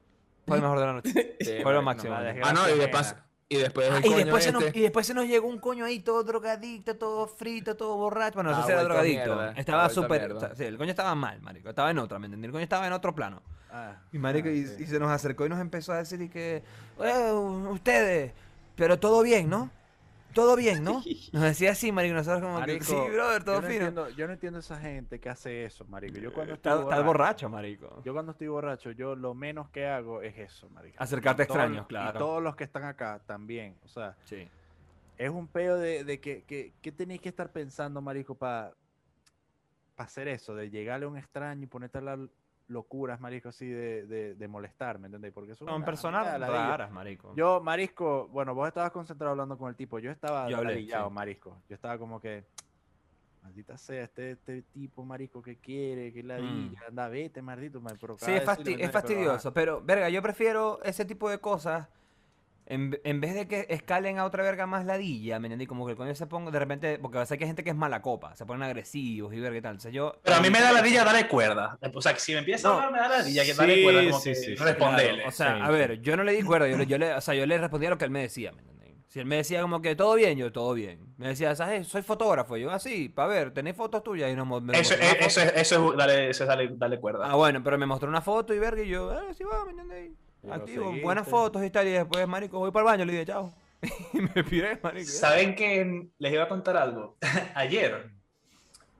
[0.47, 1.35] Fue lo mejor de la noche.
[1.39, 2.13] Sí, Fue lo marico, máximo.
[2.41, 2.47] la.
[2.49, 3.25] Ah, no, y nena.
[3.49, 5.47] y después el Ah, y, coño después se nos, este- y después se nos llegó
[5.47, 8.35] un coño ahí todo drogadicto, todo frito, todo borracho.
[8.35, 9.35] Bueno, no sé Ah, si era vuelto drogadicto.
[9.35, 10.21] mierda, Estaba vuelto súper.
[10.31, 10.53] mierda.
[10.65, 11.69] El coño estaba mal, marico.
[11.69, 12.45] Estaba en otra, ¿me entendí?
[12.47, 13.41] El coño estaba en otro plano.
[13.71, 14.83] Ah, Y marico, ah, y, sí.
[14.83, 16.63] y se nos acercó y nos empezó a decir y que,
[16.99, 17.31] "Eh,
[17.69, 18.31] ustedes,
[18.75, 19.69] pero todo bien, ¿no?
[20.35, 21.01] Todo bien, ¿no?
[21.33, 23.85] Nos decía así, marico, nosotros como que, Marico, sí, brother, todo yo no fino.
[23.87, 26.19] Entiendo, yo no entiendo esa gente que hace eso, marico.
[26.19, 28.01] Yo cuando estoy Está, está borracho, marico.
[28.03, 30.97] yo cuando estoy borracho, yo lo menos que hago es eso, marico.
[31.01, 32.17] Acercarte a extraños, los- claro.
[32.17, 34.47] Y todos los que están acá también, o sea, Sí.
[35.17, 38.73] es un peo de, de que, que, que tenéis que estar pensando, marico, para
[39.97, 42.19] hacer eso, de llegarle a un extraño y ponerte a las
[42.67, 45.31] locuras, marico, así de, de, de molestar, ¿me entendés?
[45.33, 47.33] Porque Son una- personas raras, marico.
[47.35, 51.09] Yo, marisco, bueno, vos estabas concentrado hablando con el tipo, yo estaba Yo hablé, ladillado,
[51.09, 51.13] sí.
[51.13, 51.57] marisco.
[51.69, 52.43] Yo estaba como que,
[53.43, 57.87] maldita sea, este, este tipo, marisco, que quiere, que ladilla, anda, vete, maldito, Mm.
[58.17, 61.37] Sí, es, de fasti- decirle, es ¿me fastidioso, pero, verga, yo prefiero ese tipo de
[61.39, 61.87] cosas
[62.67, 65.67] en, en vez de que escalen a otra verga más ladilla, ¿me entendí?
[65.67, 67.63] Como que el coño se ponga de repente, porque va a ser que hay gente
[67.63, 69.71] que es mala copa, se ponen agresivos y verga y tal.
[69.73, 70.15] Entonces yo...
[70.23, 71.77] Pero a mí me da ladilla darle cuerda.
[71.93, 72.73] O sea, que si me empieza No.
[72.79, 74.63] a hablar, me da ladilla que Sí, darle cuerda como sí, que sí, sí.
[74.63, 75.25] responderle.
[75.27, 75.71] O sea, Sí, a sí.
[75.73, 77.89] ver, yo no le di cuerda, yo le, yo le- o sea, yo le respondía
[77.91, 78.75] lo que él me decía, ¿me entendí?
[79.07, 80.99] Si él me decía como que todo bien, yo todo bien.
[81.17, 81.87] Me decía, ¿sabes?
[81.87, 82.57] Soy fotógrafo.
[82.57, 84.29] Yo, así, para ver, ¿tenéis fotos tuyas?
[84.31, 87.27] Y nos mo- me eso, es- eso, es, eso es darle, eso es cuerda.
[87.31, 89.71] Ah, bueno, pero me mostró una foto y verga y yo, ah, sí va, ¿me
[89.71, 90.11] entendéis?
[90.51, 91.03] Activo, seguiste.
[91.03, 93.53] buenas fotos y tal, y después, marico, voy para el baño, le dije, chao.
[94.13, 95.09] y me piré, marico.
[95.09, 97.17] ¿Saben que les iba a contar algo?
[97.55, 98.09] Ayer,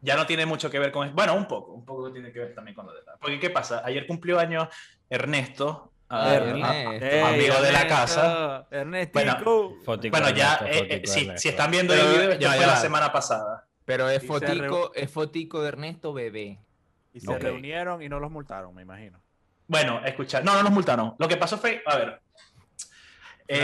[0.02, 1.16] ya no tiene mucho que ver con...
[1.16, 3.18] Bueno, un poco, un poco tiene que ver también con lo de la...
[3.18, 3.82] Porque, ¿qué pasa?
[3.86, 4.68] Ayer cumplió años
[5.10, 7.06] Ernesto, a- Ay, a- Ernesto.
[7.06, 8.68] Ey, amigo de la Ernesto, casa.
[8.70, 9.74] Ernesto.
[9.84, 11.42] Fotico Bueno, ya, Ernesto, eh, eh, si, Ernesto.
[11.42, 12.68] si están viendo Pero, el video, ya, fue ya.
[12.68, 13.68] la semana pasada.
[13.86, 16.60] Pero es fotico, es fotico de Ernesto bebé.
[17.14, 17.40] Y se Ok.
[17.42, 19.20] reunieron y no los multaron, me imagino.
[19.68, 21.16] Bueno, escucha, no, no nos multaron.
[21.18, 22.20] Lo que pasó fue, a ver, Una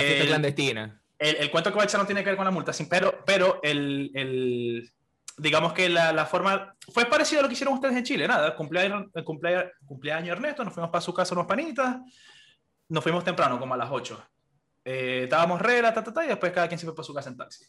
[0.02, 1.02] fiesta el, clandestina.
[1.20, 2.88] el- el cuento que voy a echar no tiene que ver con la multa, sí,
[2.90, 4.92] pero, pero el, el-
[5.38, 8.56] digamos que la, la forma fue parecido a lo que hicieron ustedes en Chile, nada,
[8.56, 11.98] cumpleaños, el cumpleaños, cumpleaños Ernesto, nos fuimos para su casa unos panitas,
[12.90, 14.22] nos fuimos temprano, como a las 8.
[14.84, 17.30] Eh, estábamos regla, ta, ta, ta, y después cada quien se fue para su casa
[17.30, 17.66] en taxi.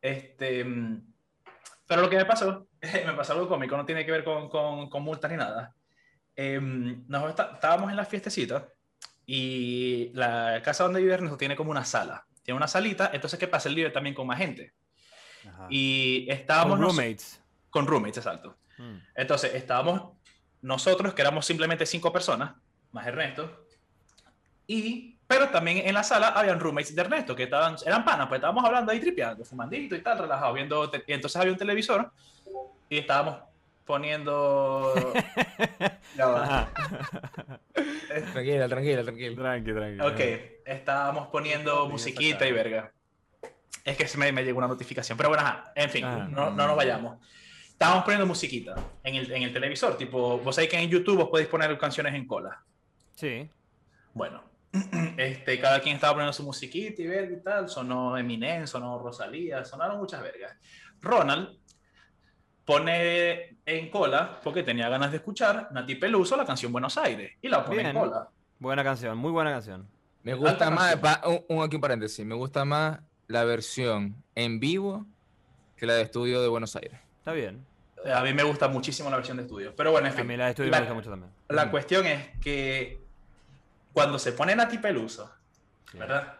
[0.00, 1.12] Este, mm,
[1.86, 2.66] pero lo que me pasó,
[3.06, 5.74] me pasó algo cómico, no tiene que ver con, con, con multas ni nada.
[6.36, 8.68] Em, nos está- estábamos en la fiestecita
[9.26, 12.26] y la casa donde vive Ernesto tiene como una sala.
[12.42, 13.68] Tiene una salita, entonces ¿qué pasa?
[13.68, 14.72] Él vive también con más gente.
[15.48, 15.66] Ajá.
[15.70, 16.72] Y estábamos...
[16.72, 17.42] Con nos- roommates.
[17.70, 18.56] Con roommates, exacto.
[18.78, 18.96] Mm.
[19.14, 20.16] Entonces estábamos
[20.60, 22.54] nosotros, que éramos simplemente cinco personas,
[22.92, 23.66] más Ernesto,
[24.66, 25.18] y...
[25.26, 28.64] Pero también en la sala habían roommates de Ernesto, que estaban, eran panas, pues estábamos
[28.66, 30.90] hablando ahí tripeando, fumandito y tal, relajado, viendo...
[31.06, 32.12] Y entonces había un televisor
[32.90, 33.38] y estábamos
[33.84, 34.92] poniendo...
[36.16, 36.68] Ya.
[38.32, 39.34] Tranquila, tranquila, tranquila.
[39.36, 40.00] Tranqui, tranqui.
[40.00, 40.20] Ok,
[40.66, 42.92] estábamos poniendo musiquita y verga.
[43.84, 45.16] Es que se me, me llegó una notificación.
[45.16, 46.28] Pero bueno, ajá, en fin, Ah.
[46.30, 47.18] no, no nos vayamos.
[47.66, 49.96] Estábamos poniendo musiquita en el, en el televisor.
[49.96, 52.62] Tipo, vos sabéis que en YouTube vos podéis poner canciones en cola.
[53.14, 53.48] Sí.
[54.12, 54.44] Bueno,
[55.16, 57.68] este, cada quien estaba poniendo su musiquita y verga y tal.
[57.70, 60.54] Sonó Eminem, sonó Rosalía, sonaron muchas vergas.
[61.00, 61.58] Ronald
[62.64, 67.32] pone en cola, porque tenía ganas de escuchar, Nati Peluso, la canción Buenos Aires.
[67.42, 68.28] Y la pone en cola.
[68.58, 69.88] Buena canción, muy buena canción.
[70.22, 74.14] Me gusta Alta más, pa- un, un- aquí un paréntesis, me gusta más la versión
[74.36, 75.04] en vivo
[75.76, 76.98] que la de estudio de Buenos Aires.
[77.18, 77.64] Está bien.
[78.12, 79.74] A mí me gusta muchísimo la versión de estudio.
[79.76, 80.26] Pero bueno, en A fin.
[80.26, 81.32] mí la de estudio la- me gusta mucho también.
[81.48, 83.00] La cuestión es que
[83.92, 85.30] cuando se pone Nati Peluso,
[85.90, 85.98] Sí.
[85.98, 86.38] ¿verdad?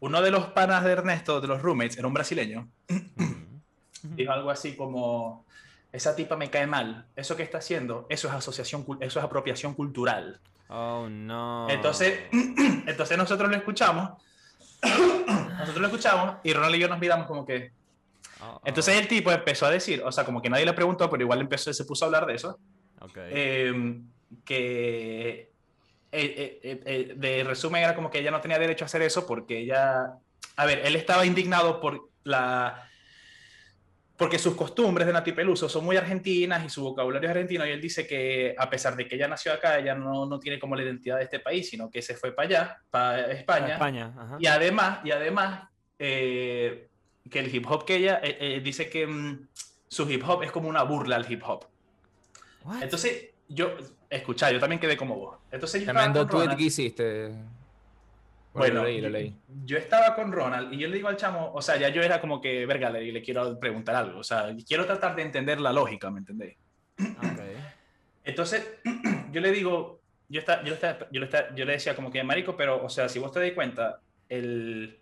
[0.00, 3.45] Uno de los panas de Ernesto, de los roommates, era un brasileño, Ujú.
[4.02, 5.44] Dijo algo así como,
[5.92, 9.74] esa tipa me cae mal, eso que está haciendo, eso es asociación, eso es apropiación
[9.74, 10.40] cultural.
[10.68, 11.68] Oh, no.
[11.70, 12.20] Entonces,
[12.86, 14.10] entonces nosotros lo escuchamos,
[14.82, 17.72] nosotros lo escuchamos y Ronald y yo nos miramos como que...
[18.40, 18.60] Oh, oh.
[18.64, 21.40] Entonces el tipo empezó a decir, o sea, como que nadie le preguntó, pero igual
[21.40, 22.58] empezó, se puso a hablar de eso,
[23.00, 23.16] Ok.
[23.16, 24.00] eh,
[24.44, 25.50] que
[26.12, 29.26] eh, eh, eh, de resumen era como que ella no tenía derecho a hacer eso
[29.26, 30.14] porque ella,
[30.56, 32.85] a ver, él estaba indignado por la,
[34.16, 37.70] porque sus costumbres de Nati Peluso son muy argentinas y su vocabulario es argentino y
[37.70, 40.74] él dice que a pesar de que ella nació acá, ella no, no tiene como
[40.74, 43.74] la identidad de este país, sino que se fue para allá, para España.
[43.74, 44.14] España.
[44.16, 44.36] ajá.
[44.40, 46.88] Y además, y además eh,
[47.30, 49.48] que el hip hop que ella eh, eh, dice que mm,
[49.88, 51.66] su hip hop es como una burla al hip hop.
[52.64, 52.82] What?
[52.82, 53.76] Entonces, yo,
[54.08, 55.38] escucha, yo también quedé como vos.
[55.50, 56.58] Entonces, yo Tremendo tweet Ronald.
[56.58, 57.34] que hiciste.
[58.58, 59.34] Bueno, lo leí, lo yo- leí.
[59.64, 62.20] Yo, estaba con Ronald y yo le digo al chamo, o sea, ya yo era
[62.20, 64.18] como que, verga, le, le quiero preguntar algo.
[64.20, 66.56] O sea, quiero tratar de entender la lógica, ¿me entendéis?
[66.98, 67.40] Ok.
[68.24, 68.78] Entonces,
[69.32, 72.22] yo le digo, yo, está, yo, le estaba- yo, estaba- yo le decía como que,
[72.24, 74.98] marico, pero, o sea, si vos te das cuenta, el,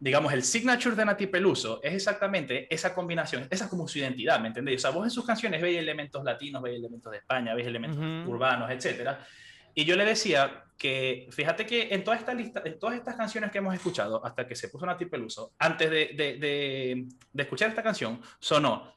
[0.00, 4.38] digamos, el signature de Nati Peluso es exactamente esa combinación, esa es como su identidad,
[4.40, 4.78] ¿me entendéis?
[4.78, 7.98] O sea, vos en sus canciones veis elementos latinos, veis elementos de España, veis elementos
[7.98, 8.30] Ujú.
[8.30, 9.26] urbanos, etcétera.
[9.74, 13.50] Y yo le decía que, fíjate que en toda esta lista, en todas estas canciones
[13.50, 17.68] que hemos escuchado, hasta que se puso Nati Peluso, antes de, de, de, de escuchar
[17.68, 18.94] esta canción, sonó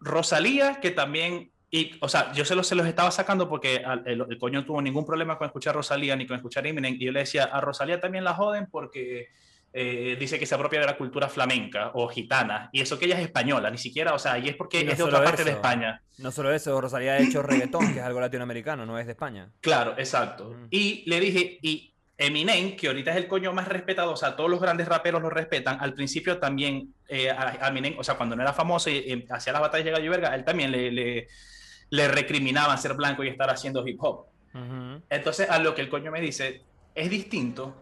[0.00, 4.26] Rosalía, que también, y, o sea, yo se los, se los estaba sacando porque el,
[4.28, 7.20] el coño tuvo ningún problema con escuchar Rosalía ni con escuchar Eminem, y yo le
[7.20, 9.28] decía, a Rosalía también la joden porque
[9.72, 13.18] eh, dice que se apropia de la cultura flamenca o gitana, y eso que ella
[13.18, 15.44] es española, ni siquiera, o sea, y es porque Y no es de otra parte
[15.44, 15.52] de.
[15.52, 16.02] España.
[16.18, 19.48] No solo eso, Rosalía ha hecho reggaetón, que es algo latinoamericano, no es de España.
[19.60, 20.48] Claro, exacto.
[20.48, 20.66] Ujú.
[20.70, 24.50] Y le dije, y Eminem, que ahorita es el coño más respetado, o sea, todos
[24.50, 28.42] los grandes raperos lo respetan, al principio también eh, a, Eminem, o sea, cuando no
[28.42, 31.28] era famoso y, y hacía las batallas de Gallo Verga, él también le, le,
[31.90, 34.26] le recriminaban ser blanco y estar haciendo hip hop.
[34.52, 35.02] Ujú.
[35.08, 36.62] Entonces, a lo que el coño me dice,
[36.94, 37.74] es distinto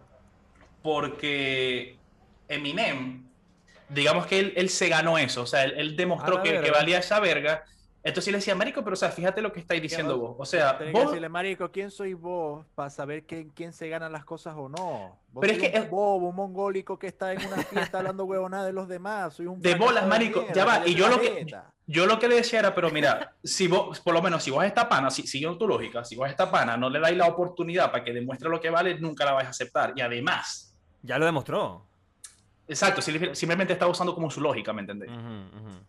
[0.83, 1.99] porque
[2.49, 3.27] Eminem,
[3.88, 6.71] digamos que él, él se ganó eso, o sea, él, él demostró la que, que
[6.71, 7.64] valía esa verga.
[8.01, 10.37] Entonces le decía, Marico, pero o sea, fíjate lo que estáis diciendo vos-.
[10.38, 14.25] O sea, vos, decirle, marico, ¿quién sois vos para saber quién, quién se ganan las
[14.25, 15.19] cosas o no?
[15.31, 18.25] Vos Pero es que un es- bobo, un mongólico que está en una fiesta hablando
[18.25, 19.35] huevonada de los demás.
[19.35, 21.45] Soy un De bolas, marico, mierda, ya va, y yo lo que-.
[21.87, 24.62] Yo lo que le decía era, pero mira, si vos, por lo menos si vos
[24.64, 27.91] esta pana, si, siguiendo tu lógica, si vos esta pana no le dais la oportunidad
[27.91, 29.93] para que demuestre lo que vale, nunca la vais a aceptar.
[29.97, 30.67] Y además,
[31.03, 31.87] Ya lo demostró.
[32.67, 35.85] exacto, sim- simplemente está usando como su lógica, ¿me ujú.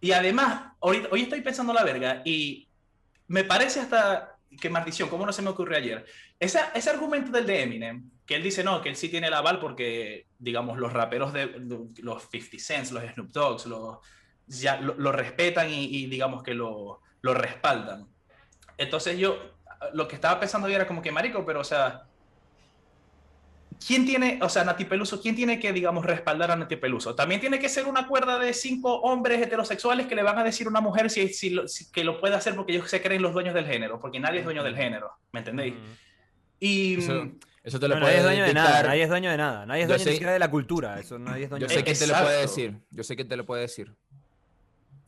[0.00, 2.68] Y además, ahorita, hoy estoy pensando la verga y
[3.28, 6.04] me parece hasta que maldición, ¿cómo no se me ocurrió ayer?
[6.40, 9.34] Esa, ese argumento del de Eminem, que él dice, no, que él sí tiene el
[9.34, 13.98] aval porque, digamos, los raperos de de- los 50 Cents, los Snoop Dogs, los,
[14.46, 18.06] ya lo, lo respetan y, y digamos que lo, lo respaldan.
[18.76, 19.38] Entonces yo,
[19.94, 22.02] lo que estaba pensando yo era como que, marico, pero o sea,
[23.86, 27.14] ¿quién tiene, o sea, Nati Peluso, quién tiene que, digamos, respaldar a Nati Peluso?
[27.14, 30.66] También tiene que ser una cuerda de cinco hombres heterosexuales que le van a decir
[30.66, 33.22] a una mujer si, si, lo- si- que lo puede hacer porque ellos se creen
[33.22, 35.74] los dueños del género, porque nadie es dueño del género, ¿me entendéis?
[36.60, 39.08] Y Eso, mm, eso te lo No, nadie es puede dueño de nada, nadie es
[39.08, 41.50] dueño de nada, nadie es dueño ni sé- siquiera de la cultura, eso nadie es
[41.50, 41.84] dueño Yo de sé nada.
[41.84, 42.78] quién te lo puede decir.
[42.90, 43.94] Yo sé quién te lo puede decir.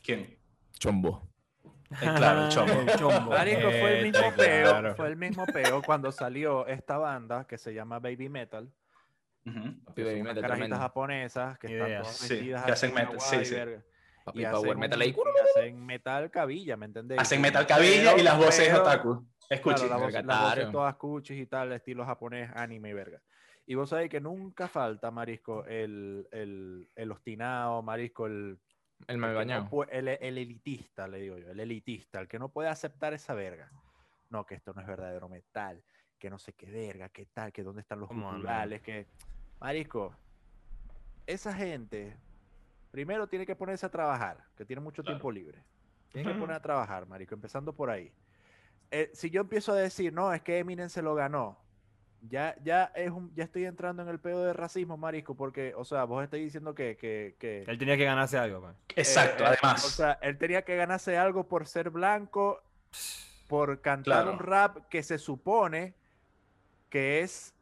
[0.02, 0.36] ¿quién?
[0.78, 1.28] Chombo.
[2.02, 2.72] Eh, claro, el chombo.
[2.80, 3.30] El chombo.
[3.30, 7.46] Marico, fue el Eh, mismo está peo, fue el mismo peo cuando salió esta banda
[7.46, 8.70] que se llama Baby Metal.
[9.44, 9.52] Papi
[9.94, 13.06] que Baby son unas Metal, carajitas japonesas que están todas Sí, vestidas que hacen así,
[13.06, 13.54] metal, sí, sí.
[14.24, 15.08] Papi Y Power hacen Metal ahí.
[15.16, 17.18] y hacen metal cabilla, ¿me entendés?
[17.18, 19.26] Hacen metal pero- cabilla y las voces pero- otaku.
[19.50, 19.86] Escuche.
[19.86, 20.48] Claro, las Vergatario.
[20.64, 23.20] voces todas cuchis y tal, estilo japonés, anime y verga.
[23.66, 28.58] Y vos sabés que nunca falta, Marisco, el, el, el obstinado, Marisco, el,
[29.06, 29.84] El mal no bañado.
[29.90, 33.70] el, el elitista, le digo yo, el elitista, el que no puede aceptar esa verga.
[34.30, 35.82] No, que esto no es verdadero metal,
[36.18, 39.06] que no sé qué verga, qué tal, que dónde están los culturales, que...
[39.60, 40.14] Marisco,
[41.26, 42.16] esa gente
[42.90, 45.16] primero tiene que ponerse a trabajar, que tiene mucho Claro.
[45.16, 45.62] tiempo libre.
[46.12, 48.12] Tiene que poner a trabajar, Marico, empezando por ahí.
[48.90, 51.58] Eh, si yo empiezo a decir, no, es que Eminem se lo ganó,
[52.28, 55.84] ya, ya es un, ya estoy entrando en el pedo de racismo, marico, porque, o
[55.84, 58.74] sea, vos estáis diciendo que, que, que Él tenía que ganarse algo, pues.
[58.96, 59.84] Exacto, eh, eh, además.
[59.84, 62.62] O sea, él tenía que ganarse algo por ser blanco,
[63.48, 64.32] por cantar Claro.
[64.32, 65.94] un rap que se supone
[66.88, 67.54] que es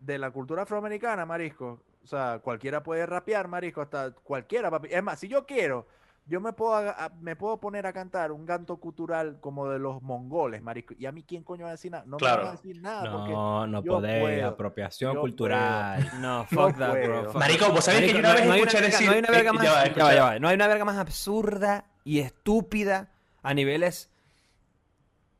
[0.00, 1.82] de la cultura afroamericana, marisco.
[2.02, 4.88] O sea, cualquiera puede rapear, marisco, hasta cualquiera, papi.
[4.90, 5.86] Es más, si yo quiero,
[6.26, 10.00] yo me puedo, a- me puedo poner a cantar un canto cultural como de los
[10.02, 10.94] mongoles, marisco.
[10.98, 12.04] ¿Y a mí quién coño va a decir nada?
[12.06, 12.42] No me Claro.
[12.44, 14.20] va a decir nada porque No, no yo podés.
[14.22, 16.10] puedo, Apropiación yo cultural.
[16.20, 17.00] No, No fuck that, bro.
[17.02, 17.24] puedo.
[17.32, 17.72] fuck Marico, that.
[17.74, 19.06] vos sabés que Marico, yo una vez no hay escuché verga- decir.
[19.06, 20.38] No hay una verga eh, más, ya va, ya va, ya va.
[20.38, 23.10] No hay una verga más absurda y estúpida
[23.42, 24.10] a niveles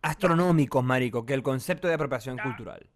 [0.02, 2.86] astronómicos, marico, que el concepto de apropiación cultural.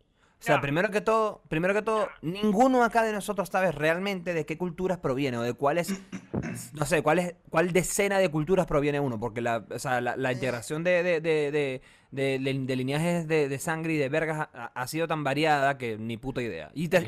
[0.40, 4.46] O sea, primero que todo, primero que todo, ninguno acá de nosotros sabe realmente de
[4.46, 6.00] qué culturas proviene o de cuáles,
[6.74, 10.16] no sé, cuál es, cuál decena de culturas proviene uno, porque la, o sea, la,
[10.16, 14.08] la integración de, de, de, de, de- de- de lineajes de, de sangre y de
[14.08, 16.70] vergas ha, ha sido tan variada que ni puta idea.
[16.74, 16.98] Y te,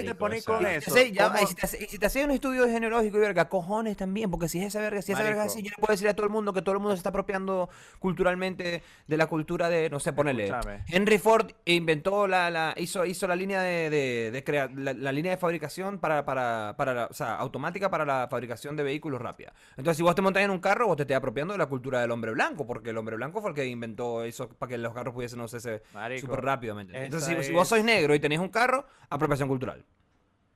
[0.00, 1.98] si te pones con eso, te hace- ya, ¿cómo- y si te hace- y si
[1.98, 5.12] te hace un estudio genealógico y verga, cojones también, porque si es esa verga, si
[5.12, 6.80] esa verga es así, yo le puedo decir a todo el mundo que todo el
[6.80, 10.44] mundo se está apropiando culturalmente de la cultura de, no sé, ponerle.
[10.46, 10.84] Escúchame.
[10.88, 15.12] Henry Ford inventó la, la hizo, hizo la línea de, de, de crea- la, la
[15.12, 19.20] línea de fabricación para, para, para la- o sea, automática para la fabricación de vehículos
[19.20, 19.52] rápida.
[19.76, 22.00] Entonces, si vos te montas en un carro, vos te estás apropiando de la cultura
[22.00, 24.94] del hombre blanco, porque el hombre blanco fue el que inventó eso para que los
[24.94, 27.06] carros pudiesen no sé, se- Marico, súper rápido, ¿me entiendes?
[27.12, 29.84] Entonces, si, vos sois negro y tenés un carro, apropiación cultural.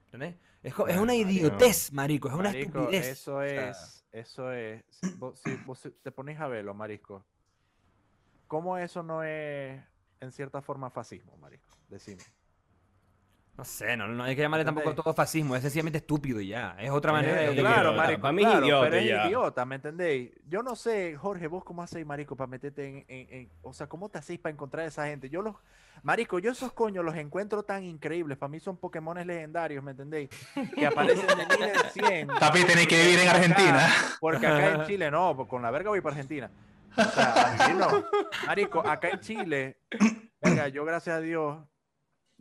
[0.07, 0.37] ¿Entendés?
[0.63, 3.07] Es, una idiotez, marico, es una Marico, estupidez.
[3.07, 4.85] Eso O sea, es, eso es.
[4.91, 7.25] Si vos, si vos te pones a verlo, marisco,
[8.47, 9.81] ¿cómo eso no es
[10.21, 11.77] en cierta forma fascismo, marisco?
[11.89, 12.23] Decime.
[13.59, 16.77] No sé, no, no hay que llamarle tampoco todo fascismo, es sencillamente estúpido y ya.
[16.79, 17.57] Es otra manera Eh, de...
[17.57, 19.27] claro, marico, Pa' mí es claro, idiota pero es ya.
[19.27, 20.31] idiota, ¿me entendéis?
[20.49, 23.87] Yo no sé, Jorge, vos cómo hacéis, marico, para meterte en, en- en- O sea,
[23.87, 25.29] ¿cómo te hacéis para encontrar a esa gente?
[25.29, 25.57] Yo los...
[26.03, 28.39] Marico, yo esos coños los encuentro tan increíbles.
[28.39, 30.31] Para mí son Pokémones legendarios, ¿me entendéis?
[30.75, 32.29] Que aparecen de mil en cien.
[32.41, 33.89] Papi, tenés que porque vivir en acá- Argentina.
[34.21, 36.51] Porque acá en Chile no, pues con la verga voy para Argentina.
[36.97, 37.89] O sea, así no.
[38.47, 39.81] Marico, acá en Chile,
[40.41, 41.59] verga, yo gracias a Dios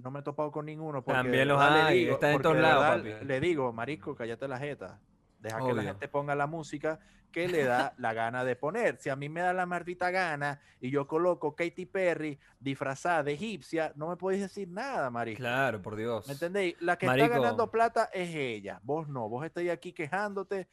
[0.01, 1.03] no me he topado con ninguno.
[1.03, 3.25] Porque También los hay, digo- están en todos lados, papi.
[3.25, 4.99] Le digo, marico, cállate la jeta.
[5.39, 6.99] Deja que la gente ponga la música
[7.31, 8.97] que le da la gana de poner.
[8.99, 13.33] Si a mí me da la maldita gana y yo coloco Katy Perry disfrazada de
[13.33, 15.37] egipcia, no me podéis decir nada, marico.
[15.37, 16.27] Claro, por Dios.
[16.27, 16.75] ¿Me entendéis?
[16.81, 17.25] La que Marico.
[17.27, 18.79] está ganando plata es ella.
[18.83, 19.29] Vos no.
[19.29, 20.67] Vos estáis aquí quejándote,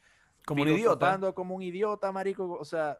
[0.45, 1.19] Como un idiota.
[1.33, 2.51] como un idiota, marico.
[2.59, 2.97] O sea,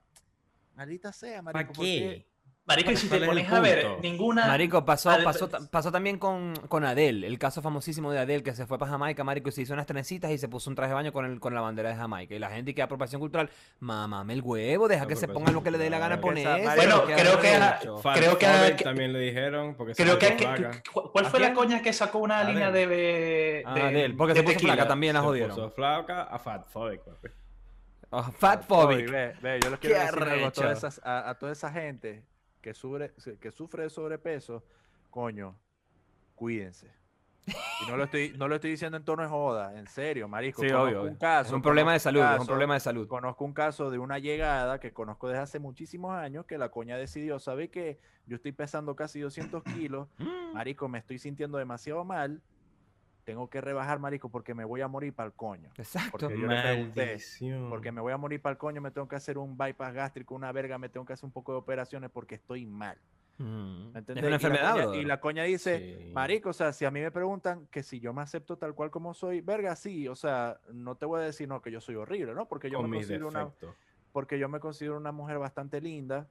[0.75, 1.53] maldita sea, marico.
[1.53, 2.27] ¿Para ¿por qué?
[2.67, 4.45] Marico, y si te ¿Cuál es el pones a ver, ninguna.
[4.45, 8.53] Marico, pasó, Ade- pasó, pasó también con, con Adele, el caso famosísimo de Adele que
[8.53, 10.89] se fue para Jamaica, Marico, y se hizo unas trenecitas y se puso un traje
[10.89, 12.35] de baño con, el, con la bandera de Jamaica.
[12.35, 13.49] Y la gente que apropiación cultural,
[13.79, 16.45] mamame el huevo, deja que se pongan lo que le dé la gana poner.
[16.45, 16.75] cultural.
[16.75, 17.57] Bueno, creo que-
[18.15, 20.35] Creo que- Fatphobic que- también le dijeron porque se Creo que,
[21.13, 22.51] ¿Cuál ¿A fue la coña que sacó una Adele.
[22.53, 25.55] línea de, de, Ah, de- Adele, porque de se puso flaca también la Se jodieron.
[25.55, 27.27] puso flaca a fatphobic, papi.
[28.09, 29.09] Oh, Fatphobic.
[29.09, 32.23] ve, ve, yo les quiero decir algo a toda, a, a toda esa gente
[32.67, 34.61] que sufre, que sufre de sobrepeso,
[35.09, 35.57] coño,
[36.35, 36.91] cuídense.
[37.45, 40.63] Y no lo estoy, no lo estoy diciendo en tono de joda, en serio, marisco.
[40.63, 41.03] Sí, obvio.
[41.03, 43.07] un caso, es un problema de salud, es un problema de salud.
[43.07, 46.97] Conozco un caso de una llegada que conozco desde hace muchísimos años que la coña
[46.97, 48.01] decidió, ¿sabe qué?
[48.25, 50.09] Yo estoy pesando casi 200 kilos,
[50.53, 52.41] marico, me estoy sintiendo demasiado mal,
[53.27, 55.69] tengo que rebajar, marico, porque me voy a morir para el coño.
[55.77, 56.11] Exacto.
[56.11, 57.69] Porque yo le pregunté, Maldición.
[57.69, 60.33] porque me voy a morir para el coño, me tengo que hacer un bypass gástrico,
[60.33, 62.97] una verga, me tengo que hacer un poco de operaciones porque estoy mal.
[63.37, 63.91] Mm.
[63.91, 64.95] ¿me Es una Y la enfermedad, coña-.
[64.95, 66.13] Y la coña dice, Sí.
[66.13, 68.91] marico, o sea, si a mí me preguntan que si yo me acepto tal cual
[68.91, 71.95] como soy, verga, sí, o sea, no te voy a decir, no, que yo soy
[71.95, 72.47] horrible, ¿no?
[72.47, 73.51] Porque yo con me considero una,
[74.13, 76.29] porque yo me considero una mujer bastante linda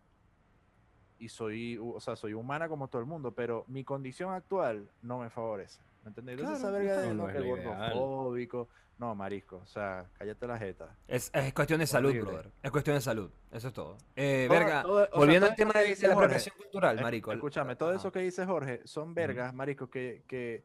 [1.18, 5.18] y soy, o sea, soy humana como todo el mundo, pero mi condición actual no
[5.18, 5.82] me favorece.
[6.07, 6.38] ¿Me entendés?
[6.38, 7.92] Entonces Claro, esa verga de no, es que ideal.
[7.92, 10.97] gordofóbico, no, marisco, o sea, cállate la jeta.
[11.09, 12.31] Es, es cuestión de salud, Horrible.
[12.31, 12.53] brother.
[12.62, 13.29] Es cuestión de salud.
[13.51, 13.99] Eso es todo.
[14.14, 17.33] Eh, Todo- verga, todo- o sea, volviendo al tema de, la apropiación cultural, Es- marico.
[17.33, 17.99] Escúchame, todo ajá.
[17.99, 20.64] eso que dice Jorge son vergas, marico, que, que,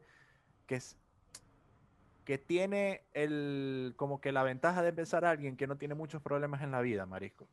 [0.68, 0.96] que, es-
[2.24, 6.22] que tiene el, como que la ventaja de empezar a alguien que no tiene muchos
[6.22, 7.48] problemas en la vida, marisco.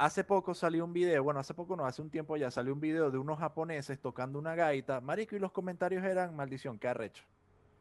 [0.00, 2.80] Hace poco salió un video, bueno, hace poco no, hace un tiempo ya salió un
[2.80, 7.22] video de unos japoneses tocando una gaita, marico, y los comentarios eran, maldición, qué arrecho.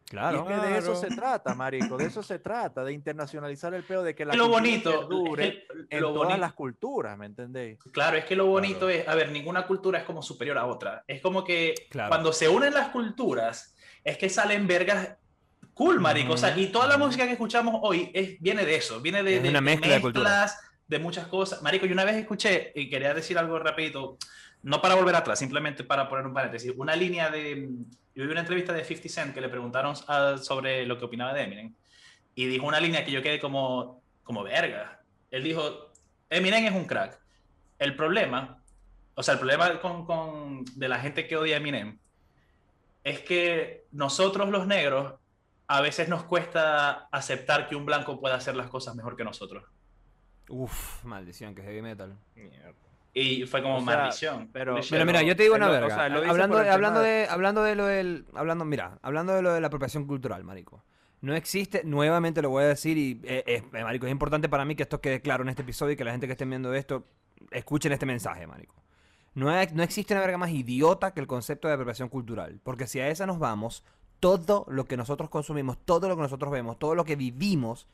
[0.04, 0.40] Claro.
[0.50, 1.10] Y es que de eso Claro.
[1.10, 4.50] se trata, marico, de eso se trata, de internacionalizar el peo, de que la lo
[4.50, 4.92] bonito.
[5.08, 7.80] perdure que en lo todas bonito- las culturas, ¿me entendéis?
[7.94, 8.92] Claro, es que lo bonito Claro.
[8.96, 11.06] es, a ver, ninguna cultura es como superior a otra.
[11.08, 12.10] Es como que Claro.
[12.10, 15.16] cuando se unen las culturas, es que salen vergas
[15.74, 16.34] cool, marico.
[16.34, 19.38] O sea, y toda la música que escuchamos hoy es, viene de eso, viene de,
[19.38, 20.60] Es de- una mezcla de culturas.
[20.90, 21.62] De muchas cosas.
[21.62, 24.18] Marico, yo una vez escuché, y quería decir algo rapidito,
[24.64, 27.70] no para volver atrás, simplemente para poner un paréntesis, una línea de...
[28.16, 31.44] Yo vi una entrevista de 50 Cent que le preguntaron sobre lo que opinaba de
[31.44, 31.74] Eminem,
[32.36, 35.00] y dijo una línea que yo quedé como, como verga.
[35.32, 35.92] Él dijo,
[36.30, 37.20] Eminem es un crack.
[37.78, 38.62] El problema,
[39.16, 41.98] o sea, el problema con, con- de la gente que odia a Eminem
[43.04, 45.14] es que nosotros los negros
[45.68, 49.64] a veces nos cuesta aceptar que un blanco pueda hacer las cosas mejor que nosotros.
[50.50, 52.18] Uf, maldición, que heavy metal.
[52.36, 52.74] Mierda.
[53.14, 54.50] Y fue como O sea, maldición.
[54.54, 55.96] pero- Mira, yo te digo una lo- o verga.
[55.96, 58.26] sea, hablando, hablando, de- hablando de lo del.
[58.36, 60.84] Hablando, mira, hablando de lo de la apropiación cultural, marico.
[61.22, 64.64] No existe, nuevamente lo voy a decir, y eh, es, eh, marico, es importante para
[64.64, 66.74] mí que esto quede claro en este episodio y que la gente que esté viendo
[66.74, 67.06] esto
[67.52, 68.76] escuchen este mensaje, marico.
[69.34, 72.60] No, hay- no existe una verga más idiota que el concepto de apropiación cultural.
[72.64, 73.84] Porque si a esa nos vamos,
[74.20, 77.88] todo lo que nosotros consumimos, todo lo que nosotros vemos, todo lo que vivimos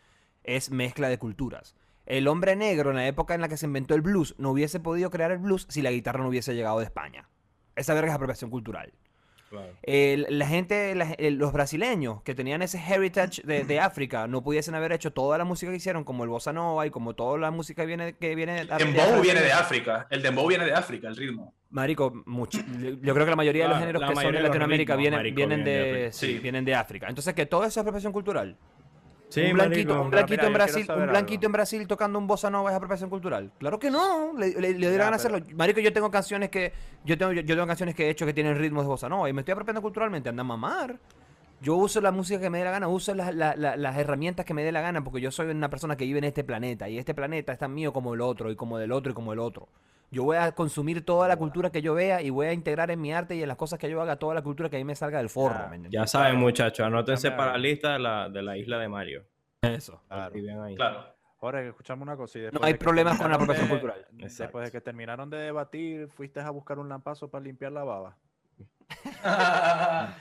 [0.44, 1.76] es mezcla de culturas.
[2.06, 4.80] El hombre negro en la época en la que se inventó el blues no hubiese
[4.80, 7.28] podido crear el blues si la guitarra no hubiese llegado de España.
[7.76, 8.94] Esa verga es apropiación cultural.
[9.50, 9.70] Claro.
[9.84, 14.44] El- la gente, la- el- los brasileños que tenían ese heritage de, de África no
[14.44, 17.38] pudiesen haber hecho toda la música que hicieron, como el bossa nova y como toda
[17.38, 20.08] la música que viene, que viene El dembow viene de África.
[20.10, 21.54] El dembow viene de África, el ritmo.
[21.70, 22.64] Marico, muchi-
[23.02, 25.02] yo creo que la mayoría de los La- géneros que son de de Latinoamérica ritmos,
[25.02, 26.12] vienen, marico, vienen, vienen de de, África.
[26.14, 26.40] sí, Sí.
[26.40, 27.08] vienen de África.
[27.10, 28.58] Entonces, que todo eso es apropiación cultural.
[29.30, 30.02] Sí, un blanquito, marico.
[30.06, 31.46] un blanquito Mira, en Brasil, un blanquito algo.
[31.48, 33.52] en Brasil tocando un bossa nova es apropiación cultural.
[33.58, 35.40] Claro que no, le, le, le pero- hacerlo.
[35.56, 36.72] Marico, yo tengo canciones que
[37.04, 39.30] yo tengo yo, yo tengo canciones que he hecho que tienen ritmos de bossa nova
[39.30, 41.00] y me estoy apropiando culturalmente, anda a mamar.
[41.62, 44.64] Yo uso la música que me dé la gana, uso la- las herramientas que me
[44.64, 47.14] dé la gana porque yo soy una persona que vive en este planeta y este
[47.16, 49.68] planeta es tan mío como el otro y como del otro y como el otro.
[50.12, 53.02] Yo voy a consumir toda la cultura que yo vea y voy a integrar en
[53.02, 54.86] mi arte y en las cosas que yo haga toda la cultura que a mí
[54.86, 55.68] me salga del forro, Ya.
[55.68, 55.92] ¿me entiendes?
[56.02, 59.26] Ya saben, muchachos, anótense para la lista de la, de la isla de Mario.
[59.62, 60.02] Eso.
[60.08, 60.34] Claro.
[60.64, 60.76] Ahí.
[60.76, 61.06] Claro.
[61.38, 62.40] Jorge, escuchame una cosa.
[62.40, 64.06] y No hay problemas con la apropiación de- cultural.
[64.12, 68.18] Después de que terminaron de debatir, fuiste a buscar un lampazo para limpiar la baba.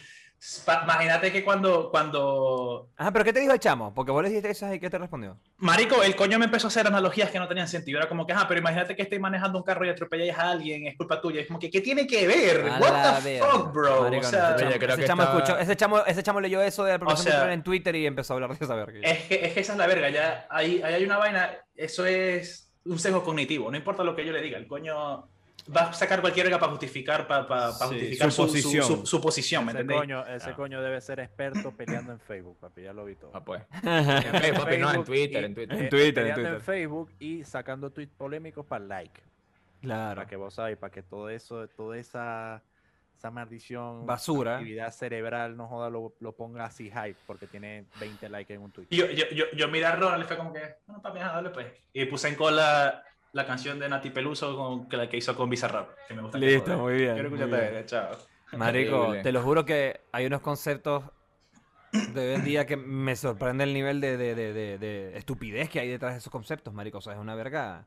[0.84, 3.94] Imagínate que cuando, cuando Ajá, pero ¿qué te dijo el chamo?
[3.94, 5.38] Porque vos le dijiste eso y ¿qué te respondió?
[5.58, 7.98] Marico, el coño me empezó a hacer analogías que no tenían sentido.
[7.98, 10.86] Era como que, ah, pero imagínate que estés manejando un carro y atropellas a alguien,
[10.86, 11.40] es culpa tuya.
[11.40, 12.68] Es como que, ¿qué tiene que ver?
[12.68, 13.46] A What the verga.
[13.50, 14.02] fuck, bro?
[14.02, 16.22] Marico, o no, sea, ese chamo, creo ese que chamo estaba- escuchó- ese chamo, ese
[16.22, 18.64] chamo leyó eso de la apropiación sea- cultural en Twitter y empezó a hablar de
[18.64, 18.98] esa verga.
[19.02, 20.10] es, que, es que esa es la verga.
[20.10, 23.70] Ya ahí, ahí hay una vaina, eso es un sesgo cognitivo.
[23.70, 25.28] No importa lo que yo le diga, el coño
[25.74, 28.84] va a sacar cualquier verga para justificar, para, para, para Sí, justificar su su, posición.
[28.86, 30.00] su- su posición, ¿me Ese entendéis?
[30.00, 30.54] coño, ese Ah.
[30.56, 32.82] coño debe ser experto peleando en Facebook, papi.
[32.82, 33.30] Ya lo vi todo.
[33.34, 33.62] Ah, pues.
[33.82, 35.78] En papi, no, en Facebook Twitter, y- en Twitter.
[35.78, 36.54] En eh, Twitter, en peleando Twitter.
[36.54, 39.20] en Facebook y sacando tweets polémicos para like.
[39.80, 40.16] Claro.
[40.16, 42.62] Para que vos sabés, para que todo eso, toda esa,
[43.18, 44.56] esa maldición, Basura.
[44.56, 48.70] actividad cerebral, no joda, lo, lo ponga así hype porque tiene 20 likes en un
[48.70, 48.86] tweet.
[48.90, 51.66] Yo, yo, yo, yo miré a Ronald y fue como que, bueno, papi, dale pues.
[51.92, 53.02] Y puse en cola
[53.34, 56.38] la canción de Nati Peluso con, que la que hizo con Bizarrap, que me gusta.
[56.38, 56.78] que Listo, joder.
[56.78, 57.14] muy bien.
[57.14, 57.86] Quiero escucharte, bien.
[57.86, 58.16] chao.
[58.56, 61.02] Marico, te lo juro que hay unos conceptos
[61.92, 65.68] de hoy en día que me sorprende el nivel de, de- de- de- de estupidez
[65.68, 66.98] que hay detrás de esos conceptos, marico.
[66.98, 67.84] O sea, es una verga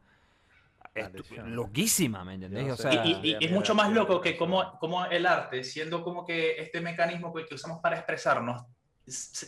[1.45, 2.71] loquísima, ¿me entendés?
[2.71, 6.03] O sea, Y, y- y es mucho más loco que como, como el arte, siendo
[6.03, 8.63] como que este mecanismo que, que usamos para expresarnos,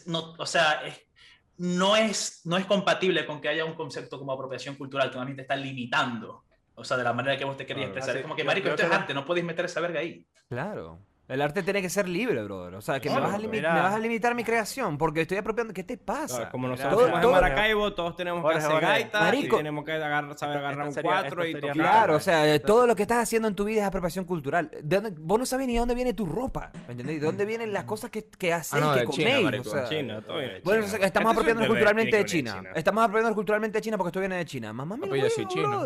[0.05, 1.01] no, o sea, es-
[1.59, 5.25] no, es, no es compatible con que haya un concepto como apropiación cultural que más
[5.25, 6.43] bien te está limitando.
[6.75, 7.97] O sea, de la manera que vos te querías Claro.
[7.97, 8.09] expresar.
[8.11, 10.25] Así, es como que, marico, esto es arte, no podéis meter esa verga ahí.
[10.47, 10.99] Claro.
[11.29, 12.73] El arte tiene que ser libre, brother.
[12.73, 13.71] O sea, que me, vas a limi- mira.
[13.73, 15.73] me vas a limitar mi creación porque estoy apropiando.
[15.73, 16.49] ¿Qué te pasa?
[16.49, 18.85] como nosotros somos todo- en Maracaibo, todos tenemos que hacer Jorge.
[18.87, 19.55] gaita Marico.
[19.55, 21.73] y tenemos que agarrar, saber agarrar esto un sería- cuatro y tocar.
[21.75, 24.71] Claro, o sea, todo lo que estás haciendo en tu vida es apropiación cultural.
[24.81, 27.19] ¿De dónde- vos no sabés ni de dónde viene tu ropa, ¿me entendés?
[27.21, 29.63] ¿De dónde vienen las cosas que, que haces, no, que de China, coméis?
[29.63, 32.55] de Bueno, estamos Este es apropiándonos culturalmente de China.
[32.57, 32.69] China.
[32.75, 34.73] Estamos apropiándonos culturalmente de China porque esto viene de China.
[34.73, 35.83] Mamá me Papi, yo soy chino.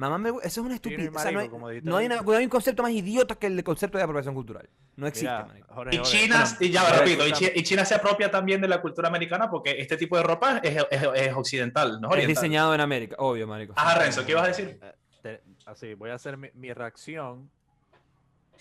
[0.00, 1.10] Mamá me Eso es una estupidez.
[1.14, 2.22] O sea, no, hay, no hay una- ahorita.
[2.32, 4.68] no hay un concepto más idiota que el concepto de apropiación cultural.
[4.96, 7.52] No existe, Mira, Y China, y ya repito, y escúchame.
[7.54, 10.58] Chi- y China se apropia también de la cultura americana porque este tipo de ropa
[10.62, 13.74] es, es, es occidental, no es diseñado en América, obvio, marico.
[13.76, 14.78] Ajá, Renzo, ¿qué ibas a decir?
[14.82, 17.50] Eh, te- así, voy a hacer mi, mi reacción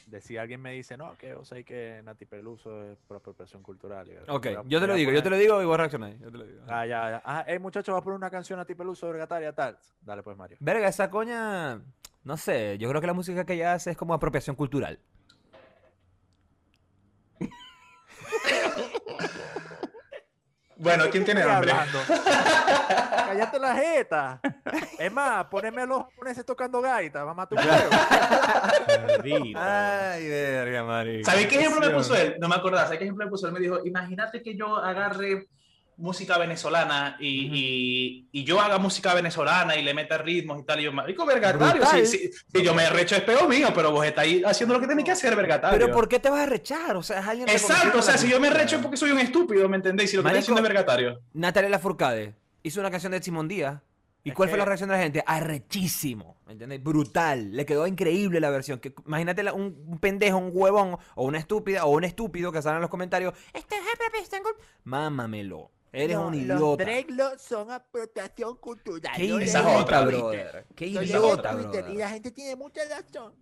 [0.09, 3.61] de si alguien me dice, no, que yo sé que Nati Peluso es por apropiación
[3.63, 4.07] cultural.
[4.27, 5.77] Ok, voy a- yo te voy lo a digo, yo te lo digo y vos
[5.77, 6.19] reaccionáis.
[6.19, 6.61] Yo te lo digo.
[6.67, 7.21] Ah, ya, ya.
[7.25, 9.77] Ah, hey, muchacho, va a poner una canción Nati Peluso sobre Gataria, tal.
[10.01, 10.57] Dale, pues, Mario.
[10.59, 11.81] Verga, esa coña.
[12.23, 14.99] No sé, yo creo que la música que ella hace es como apropiación cultural.
[20.79, 21.73] Bueno, ¿quién tiene hambre?
[23.27, 24.39] Cállate la jeta.
[24.97, 27.69] Es más, poneme a los japoneses tocando gaita, mamá tu huevo.
[29.07, 29.59] Maldito.
[29.59, 31.29] Ay, verga, marico.
[31.29, 32.37] ¿Sabes qué ejemplo me puso él?
[32.39, 32.85] No me acordaba.
[32.85, 33.53] ¿Sabes qué ejemplo me puso él?
[33.53, 35.49] Me dijo, imagínate que yo agarre,
[35.99, 40.79] música venezolana y, y, y yo haga música venezolana y le meta ritmos y tal,
[40.79, 44.05] y yo, marico, vergatario, si, si, si yo me recho es peo mío, pero vos
[44.05, 45.77] estáis haciendo lo que tenéis que hacer, vergatario.
[45.77, 46.95] Pero ¿por qué te vas a rechar?
[46.95, 49.19] O sea, es alguien Exacto, o sea, si yo me recho es porque soy un
[49.19, 50.09] estúpido, ¿me entendéis?
[50.09, 51.19] Si lo que estoy haciendo es vergatario.
[51.33, 53.81] Natalia Lafourcade hizo una canción de Simón Díaz.
[54.21, 55.23] ¿Y Es cuál fue la reacción de la gente?
[55.25, 56.37] Arrechísimo.
[56.45, 56.83] ¿Me entiendes?
[56.83, 57.55] Brutal.
[57.55, 58.79] Le quedó increíble la versión.
[58.79, 62.61] Que, imagínate la- un, un pendejo, un huevón, o una estúpida, o un estúpido que
[62.61, 63.33] sale en los comentarios.
[63.53, 64.49] Este jefe tengo...
[65.91, 66.85] Eres un idiota.
[67.39, 69.13] son apropiación cultural.
[69.15, 70.65] Qué Esa es idiota, otra, brother.
[70.75, 72.07] Qué idiota, brother.
[72.09, 73.33] gente tiene mucha razón.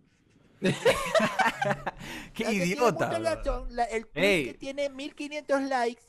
[2.33, 3.09] Qué idiota.
[3.09, 3.87] brother.
[3.91, 6.01] el tweet que tiene 1500 likes.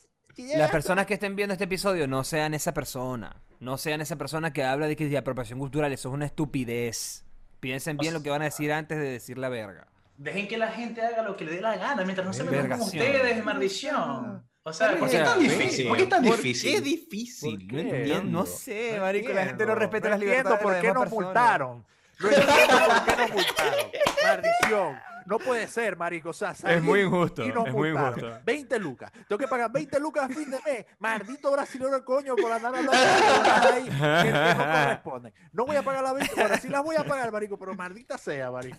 [0.55, 3.41] Las personas que estén viendo este episodio no sean esa persona.
[3.59, 5.91] No sean esa persona que habla de que de apropiación cultural.
[5.91, 7.25] Eso es una estupidez.
[7.59, 9.87] Piensen bien lo que van a decir antes de decir la verga.
[10.15, 12.69] Dejen que la gente haga lo que le dé la gana mientras no se metan
[12.69, 14.48] con ustedes, maldición.
[14.63, 15.87] O sea, ¿por qué es tan difícil?
[15.87, 16.71] ¿Por qué es tan ¿Por difícil?
[16.73, 17.67] qué difícil?
[17.67, 18.21] ¿Por qué?
[18.25, 19.33] No sé, No marico.
[19.33, 21.85] La gente no respeta no las entiendo libertades de por qué nos multaron.
[22.19, 23.91] No entiendo por qué nos multaron.
[24.23, 24.99] Maldición.
[25.25, 26.29] No puede ser, marico.
[26.29, 28.39] O sea, Es muy injusto, y nos es muy injusto.
[28.43, 29.11] 20 lucas.
[29.27, 30.85] Tengo que pagar 20 lucas a fin de mes.
[30.97, 35.33] Maldito brasileño coño por andar hablando de ahí que, no corresponden.
[35.53, 36.35] No voy a pagar las 20.
[36.35, 38.77] Bueno, sí las voy a pagar, marico, pero maldita sea, marico.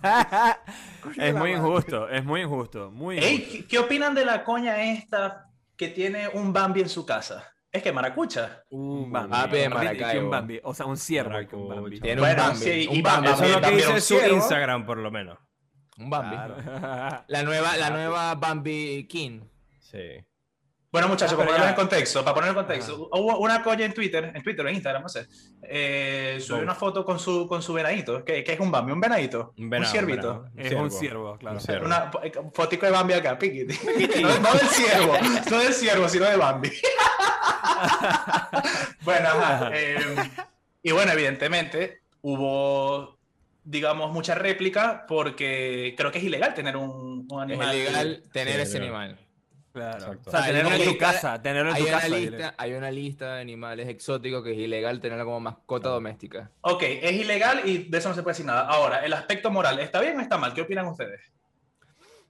[1.17, 1.53] Es muy madre.
[1.53, 3.53] injusto, es muy injusto, muy Ey, injusto.
[3.59, 5.50] ¿qué, qué opinan de la coña esta
[5.81, 7.55] que tiene un Bambi en su casa?
[7.73, 8.65] Es que maracucha.
[8.69, 9.31] Un Bambi.
[9.31, 10.25] Papi de Un Bambi, Maracaibo.
[10.27, 10.61] un Bambi.
[10.63, 11.39] O sea, un ciervo.
[11.49, 12.01] que un Bambi.
[12.01, 12.65] Tiene Bueno, un Bambi.
[12.65, 13.29] sí, un y Bambi.
[13.29, 14.37] Eso es lo que También dice un su ciervo.
[14.37, 15.39] Instagram, por lo menos.
[15.97, 16.37] Un Bambi.
[16.37, 17.25] Claro.
[17.29, 19.41] La nueva, la nueva Bambi King.
[19.79, 20.23] Sí.
[20.93, 21.71] Bueno, muchachos, Ah, para ponerlo ya.
[21.71, 24.75] en contexto, para ponerlo en contexto, hubo una coña en Twitter, en Twitter o en
[24.75, 25.27] Instagram, no sé,
[25.63, 29.01] eh, subió una foto con su, con su venadito, que, que es un Bambi, un
[29.01, 30.43] venadito, Un venado, ciervito.
[30.53, 30.69] venado.
[30.69, 31.57] Es un ciervo, claro.
[31.59, 31.87] Un ciervo.
[31.87, 33.79] Una eh, fotico de Bambi acá, piquiti.
[34.23, 35.15] No, no del ciervo,
[35.51, 36.71] no del ciervo, sino de Bambi.
[39.03, 39.71] bueno, ajá.
[39.73, 39.97] eh,
[40.83, 43.17] y bueno, evidentemente hubo,
[43.65, 47.77] digamos, mucha réplica porque creo que es ilegal tener un, un Es animal.
[47.77, 48.97] ilegal tener Sí, ese claro.
[48.97, 49.27] animal.
[49.73, 49.99] Claro.
[49.99, 50.29] Exacto.
[50.29, 52.09] O sea, Hay tenerlo una en tu lista- casa, tenerlo en Hay tu una, casa.
[52.17, 56.51] lista, hay una lista de animales exóticos que es ilegal tenerla como mascota doméstica.
[56.63, 58.63] Ok, es ilegal y de eso no se puede decir nada.
[58.69, 60.55] Ahora, el aspecto moral, ¿está bien o está mal?
[60.55, 61.21] ¿Qué opinan ustedes?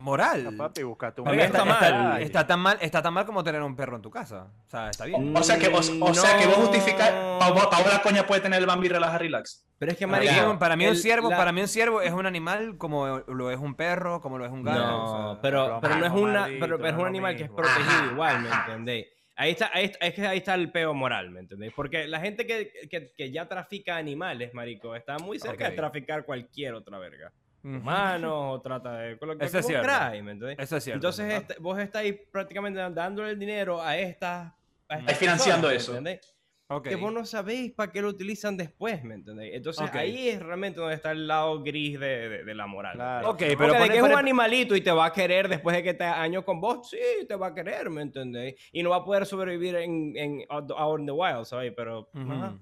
[0.00, 0.54] Moral.
[0.56, 2.22] Papi, búscate un está, está está- mal.
[2.22, 2.78] está tan mal.
[2.80, 4.48] Está tan mal como tener un perro en tu casa.
[4.66, 5.36] O sea, está bien.
[5.36, 6.64] O sea que, o, o sea que vos No.
[6.66, 9.66] justificás, para vos, pa' vos la coña puede tener el Bambi relaja relax.
[9.78, 11.68] Pero es que, Para mí, marico, para mí un el- ciervo, la- para mí un
[11.68, 14.78] ciervo es un animal como lo es un perro, como lo es un gato.
[14.78, 17.06] No, o sea, pero, lo pero no es mismo, una, maldito, pero, pero es un
[17.06, 17.56] animal que es mismo.
[17.56, 19.06] protegido igual, ¿me entendéis?
[19.36, 21.72] Ahí está, ahí está- es que ahí está el peo moral, ¿me entendéis?
[21.74, 25.70] Porque la gente que, que, que ya trafica animales, marico, está muy cerca Ok.
[25.70, 27.32] de traficar cualquier otra verga.
[27.62, 29.18] Humanos o trata de...
[29.18, 29.82] Con lo que Eso es cierto.
[29.86, 30.58] queráis, ¿me entendéis?
[30.58, 30.96] Eso es cierto.
[30.98, 31.42] Entonces ¿verdad?
[31.50, 34.52] este- vos estáis prácticamente dándole el dinero a estas...
[34.88, 35.92] a estas financiando personas, eso.
[35.92, 36.36] ¿me entendéis?
[36.72, 36.84] Ok.
[36.86, 39.54] Que vos no sabéis para qué lo utilizan después, ¿me entendéis?
[39.56, 39.96] Entonces Ok.
[39.96, 42.92] ahí es realmente donde está el lado gris de, de- de la moral.
[42.96, 43.30] ¿me Claro.
[43.30, 45.48] Ok, pero Porque de pone- que es un pone- animalito y te va a querer
[45.48, 48.54] después de que te años con vos, sí, te va a querer, ¿me entendéis?
[48.70, 51.72] Y no va a poder sobrevivir en, en out, out in the wild, ¿sabes?
[51.76, 52.32] Pero, Ujú.
[52.32, 52.56] ajá.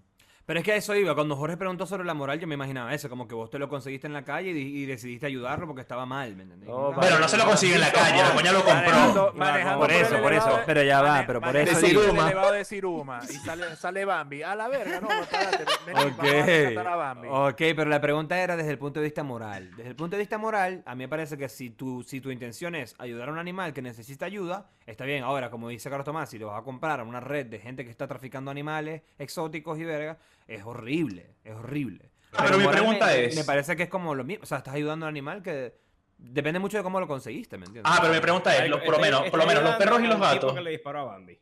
[0.48, 1.14] Pero es que a eso iba.
[1.14, 3.68] Cuando Jorge preguntó sobre la moral, yo me imaginaba eso, como que vos te lo
[3.68, 6.70] conseguiste en la calle y, y decidiste ayudarlo porque estaba mal, ¿me entendés?
[6.70, 9.32] No, Nunca- Pero no se lo consigue en la calle, la coña lo compró.
[9.36, 10.60] manejando por eso, por eso.
[10.64, 14.42] Pero ya va, pero por eso elevado de Siruma y sale, sale Bambi.
[14.42, 17.28] A la verga, no, espérate, ven, vení, Ok, vamos a rescatar a Bambi.
[17.30, 19.70] ok, pero la pregunta era desde el punto de vista moral.
[19.76, 22.30] Desde el punto de vista moral, a mí me parece que si tu, si tu
[22.30, 25.24] intención es ayudar a un animal que necesita ayuda, está bien.
[25.24, 27.84] Ahora, como dice Carlos Tomás, si lo vas a comprar a una red de gente
[27.84, 30.16] que está traficando animales exóticos y verga,
[30.48, 32.10] es horrible, es horrible.
[32.32, 34.74] Ah, pero mi pregunta es- Me parece que es como lo mismo, o sea, estás
[34.74, 35.74] ayudando a un animal que
[36.18, 37.90] depende mucho de cómo lo conseguiste, ¿me entiendes?
[37.94, 40.06] Ah, pero mi pregunta es, los- por lo menos, por lo menos los perros y
[40.06, 40.52] los al gatos.
[40.54, 41.38] que le disparó a Bambi.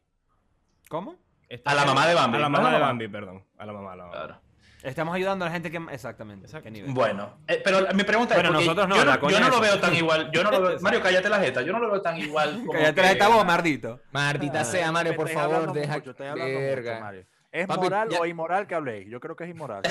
[0.88, 1.16] ¿Cómo?
[1.48, 2.78] Está A la mamá de Bambi, A la mamá de.
[2.80, 3.44] Bambi, perdón.
[3.56, 4.16] A la mamá, a la mamá.
[4.16, 4.40] Claro.
[4.82, 5.78] Estamos ayudando a la gente que...
[5.90, 6.46] Exactamente.
[6.46, 6.64] Exacto.
[6.64, 6.92] ¿qué nivel?
[6.92, 9.48] Bueno, eh, pero mi pregunta Bueno, es, porque nosotros no, yo no, coña yo no
[9.48, 11.90] lo veo tan igual, yo no lo veo, Mario, cállate la jeta, yo no lo
[11.90, 14.00] veo tan igual como Cállate que- la jeta vos, mardito.
[14.12, 15.94] Maldita Ah, sea, Mario, por favor, deja.
[15.94, 17.00] mucho, hablando mucho, Verga.
[17.00, 17.26] Mario.
[17.60, 19.08] ¿Es Papi, moral ya- o inmoral que habléis?
[19.08, 19.82] Yo creo que es inmoral.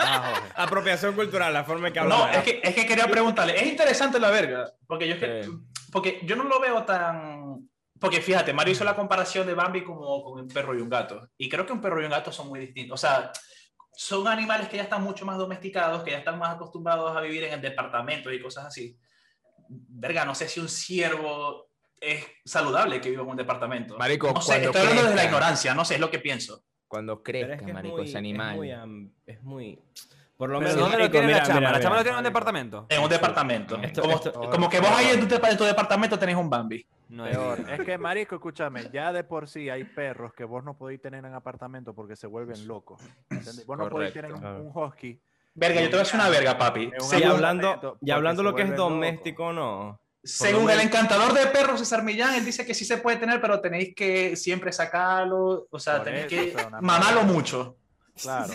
[0.00, 0.32] Ah.
[0.54, 2.16] Apropiación cultural, la forma en que habla.
[2.16, 5.42] No, es que, es que quería preguntarle, es interesante la verga, porque yo, es que-
[5.44, 5.50] Sí.
[5.92, 7.68] porque yo no lo veo tan...
[8.00, 11.28] Porque fíjate, Mario hizo la comparación de Bambi como con un perro y un gato,
[11.36, 13.32] y creo que un perro y un gato son muy distintos, o sea,
[13.92, 17.44] son animales que ya están mucho más domesticados, que ya están más acostumbrados a vivir
[17.44, 18.96] en el departamento y cosas así.
[19.68, 21.67] Verga, no sé si un ciervo
[22.00, 23.96] es saludable que viva en un departamento.
[23.98, 25.24] Marico, no sé, estoy hablando desde la crezca.
[25.24, 26.62] ignorancia, no sé, es lo que pienso.
[26.86, 28.50] Cuando crezca, es que es marico, muy, ese animal.
[28.50, 29.78] Es muy, es muy-
[30.36, 30.82] Por lo ¿Pero menos.
[30.90, 31.58] dónde lo tiene la chama?
[31.60, 32.86] mira, ¿La chama lo tiene en un departamento?
[32.88, 33.76] En un departamento.
[33.82, 36.86] Esto- como, esto- como que vos ahí en tu, en tu departamento tenés un Bambi.
[37.08, 37.26] No.
[37.26, 41.24] Es que, marico, escúchame, ya de por sí hay perros que vos no podéis tener
[41.24, 43.02] en apartamento porque se vuelven locos.
[43.30, 43.66] ¿entendés?
[43.66, 44.62] Vos no podéis tener un, Correcto.
[44.62, 45.20] un husky.
[45.54, 46.86] Verga, yo te voy a decir una verga, papi.
[46.86, 50.00] Un Y hablando, y hablando lo que es doméstico, no.
[50.22, 53.60] Según el encantador de perros, César Millán, él dice que sí se puede tener, pero
[53.60, 55.66] tenéis que siempre sacarlo.
[55.70, 57.76] O sea, Por tenéis eso, que mamarlo mucho.
[58.20, 58.52] Claro.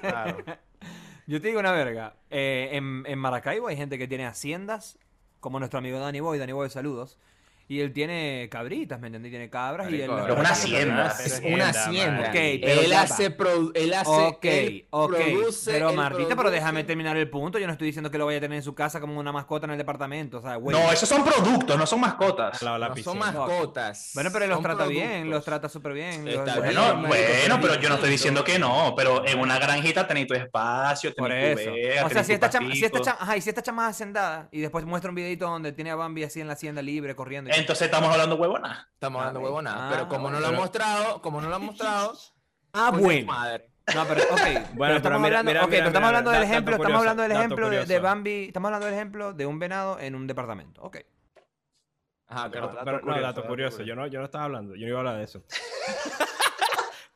[0.00, 0.36] claro.
[1.26, 2.16] Yo te digo una verga.
[2.28, 4.98] eh, en, en Maracaibo hay gente que tiene haciendas,
[5.40, 7.18] como nuestro amigo Danny Boy, Danny Boy, saludos.
[7.66, 9.30] Y él tiene cabritas, ¿me entendí?
[9.30, 10.10] Tiene cabras y él...
[10.22, 11.14] Pero una hacienda.
[11.24, 15.14] Es una hacienda, pero él hace, pro- él hace, Ok, él ok.
[15.14, 17.58] produce, pero Martita, pero déjame terminar el punto.
[17.58, 19.64] Yo no estoy diciendo que lo vaya a tener en su casa como una mascota
[19.64, 20.38] en el departamento.
[20.38, 20.76] O sea, güey.
[20.78, 22.60] No, esos son productos, no son mascotas.
[22.60, 24.10] La No son mascotas.
[24.14, 26.24] Bueno, pero él los son trata bien, los trata súper bien.
[26.26, 29.38] los- Está los- bien, Bueno, bueno, pero yo no estoy diciendo que no, pero en
[29.38, 31.72] una granjita tenéis tu espacio, Por tenéis tu eso.
[31.72, 33.96] vega, o sea, si esta, chama, si esta chama, ajá, y si esta chama es
[33.96, 37.14] hacendada y después muestra un videito donde tiene a Bambi así en la hacienda libre
[37.16, 37.50] corriendo.
[37.50, 38.88] y- Entonces estamos hablando huevona.
[38.94, 39.86] Estamos hablando huevonada.
[39.88, 40.48] ah, pero como no lo bueno.
[40.48, 42.18] han mostrado, como no lo han mostrado.
[42.72, 43.26] ah, bueno.
[43.26, 43.70] madre.
[43.94, 44.28] No, pero, ok.
[44.44, 46.74] pero pero estamos mira, hablando, mira, ok, mira, pero estamos mira, hablando del dato ejemplo,
[46.76, 47.98] estamos curioso, hablando del dato ejemplo de, de.
[48.00, 50.82] Bambi, estamos hablando del ejemplo de un venado en un departamento.
[50.82, 50.98] Ok.
[52.26, 52.84] Ajá, Pero- claro.
[52.84, 53.76] Pero, no, curioso, dato dato curioso.
[53.78, 53.82] curioso.
[53.88, 54.74] Yo no, yo no estaba hablando.
[54.74, 55.44] Yo no iba a hablar de eso.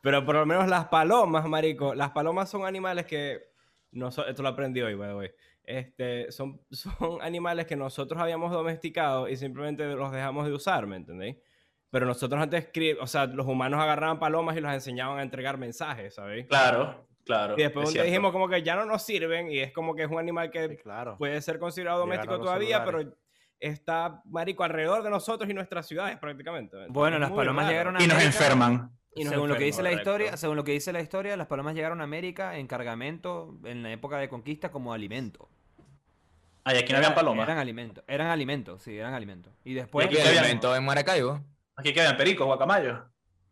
[0.03, 1.95] Pero por lo menos las palomas, marico.
[1.95, 3.53] Las palomas son animales que...
[3.91, 5.30] No, so- esto lo aprendí hoy, by the way.
[5.71, 10.97] Este, son, son animales que nosotros habíamos domesticado y simplemente los dejamos de usar, ¿me
[10.97, 11.37] entendéis?
[11.91, 12.69] Pero nosotros antes,
[13.01, 16.47] o sea, los humanos agarraban palomas y los enseñaban a entregar mensajes, ¿sabéis?
[16.47, 17.55] Claro, claro.
[17.59, 20.19] Y después dijimos como que ya no nos sirven y es como que es un
[20.19, 21.16] animal Sí, que claro.
[21.19, 23.14] puede ser considerado doméstico todavía, pero
[23.61, 26.77] está, marico, alrededor de nosotros y nuestras ciudades prácticamente.
[26.89, 27.73] Bueno, Es las palomas raro.
[27.73, 28.91] llegaron a Y nos América- enferman.
[29.14, 30.11] Y nos según lo que enferman, dice la correcto.
[30.11, 33.83] historia, según lo que dice la historia, las palomas llegaron a América en cargamento en
[33.83, 35.49] la época de conquista como alimento.
[36.65, 37.47] Ay, aquí no habían palomas.
[37.49, 39.53] Eran alimentos, eran alimentos, sí, eran alimentos.
[39.65, 41.41] Y después aquí ¿Qué habían- alimento en Maracaibo?
[41.77, 43.01] Aquí que habían pericos, guacamayos.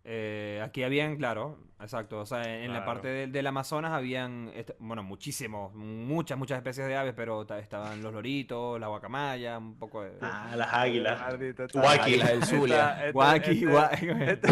[0.04, 4.50] eh, aquí habían, claro, exacto, o sea, en, en la parte del, del Amazonas habían,
[4.54, 9.58] est- bueno, muchísimos, muchas, muchas especies de aves, pero ta- estaban los loritos, la guacamaya,
[9.58, 10.12] un poco de...
[10.20, 11.20] Ah, las águilas.
[11.40, 12.00] Está- Guaki.
[12.02, 13.10] Águilas del Zulia.
[13.12, 14.06] Guaki, este- guaki.
[14.10, 14.48] este-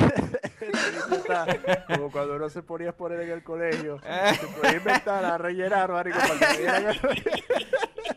[0.65, 1.47] este está
[1.87, 3.99] como cuando uno se ponía a poner en el colegio.
[4.41, 7.45] Se podía inventar a rellenar, marico, para que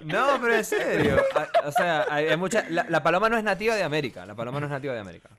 [0.03, 1.21] No, pero en serio.
[1.65, 4.25] O sea, hay, hay mucha, la, la paloma no es nativa de América.
[4.25, 5.29] La paloma no es nativa de América.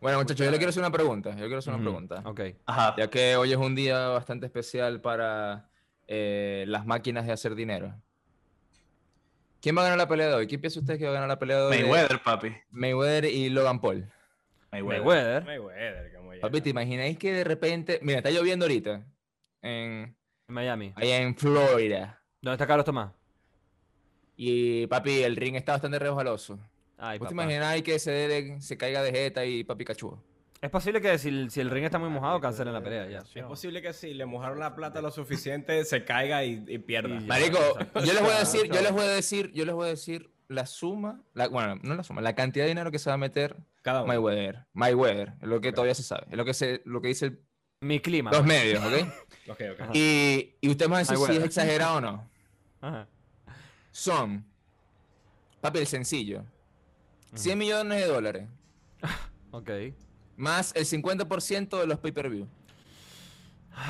[0.00, 1.30] Bueno, muchachos, yo le quiero hacer una pregunta.
[1.30, 2.22] Yo quiero hacer una pregunta.
[2.24, 2.40] Ok.
[2.66, 2.94] Ajá.
[2.98, 5.68] Ya que hoy es un día bastante especial para
[6.06, 7.94] eh, las máquinas de hacer dinero.
[9.60, 10.46] ¿Quién va a ganar la pelea de hoy?
[10.46, 11.78] ¿Quién piensa usted que va a ganar la pelea de hoy?
[11.82, 12.54] Mayweather, papi.
[12.70, 14.06] Mayweather y Logan Paul.
[14.70, 15.00] Mayweather.
[15.02, 15.44] Mayweather.
[15.44, 16.40] Mayweather, como ya.
[16.42, 17.98] Papi, ¿te imagináis que de repente...
[18.02, 19.02] Mira, está lloviendo ahorita.
[19.62, 20.14] En,
[20.48, 20.92] En Miami.
[20.94, 22.22] allá en Florida.
[22.42, 23.10] ¿Dónde está Carlos Tomás?
[24.36, 26.58] Y papi, el ring está bastante resbaloso.
[26.98, 27.44] Ay, ¿Vos te papá.
[27.44, 30.22] imagináis que se, se caiga de jeta y papi cachudo?
[30.60, 33.18] Es posible que si, el- si el ring está muy mojado, cancelen la pelea ya.
[33.34, 37.16] Es posible que si le mojaron la plata lo suficiente, se caiga y, y pierda.
[37.16, 37.20] Y.
[37.26, 37.58] Marico,
[37.94, 40.30] yo les voy a decir, yo les voy a decir, yo les voy a decir
[40.48, 43.18] la suma, la, bueno, no la suma, la cantidad de dinero que se va a
[43.18, 44.08] meter Cada uno.
[44.08, 44.64] Mayweather.
[44.72, 47.40] Mayweather, es lo que todavía se sabe, es lo que se, lo que dice el-
[47.80, 48.30] Mi clima.
[48.30, 49.08] los medios, ¿ok?
[49.92, 52.28] Y, y ustedes me van a decir si es exagerado o no.
[52.80, 53.08] Ajá.
[53.98, 54.44] Son,
[55.62, 56.44] papi, el sencillo,
[57.34, 58.46] 100 millones de dólares,
[59.52, 59.70] Ok.
[60.36, 62.46] más el 50% de los pay-per-view.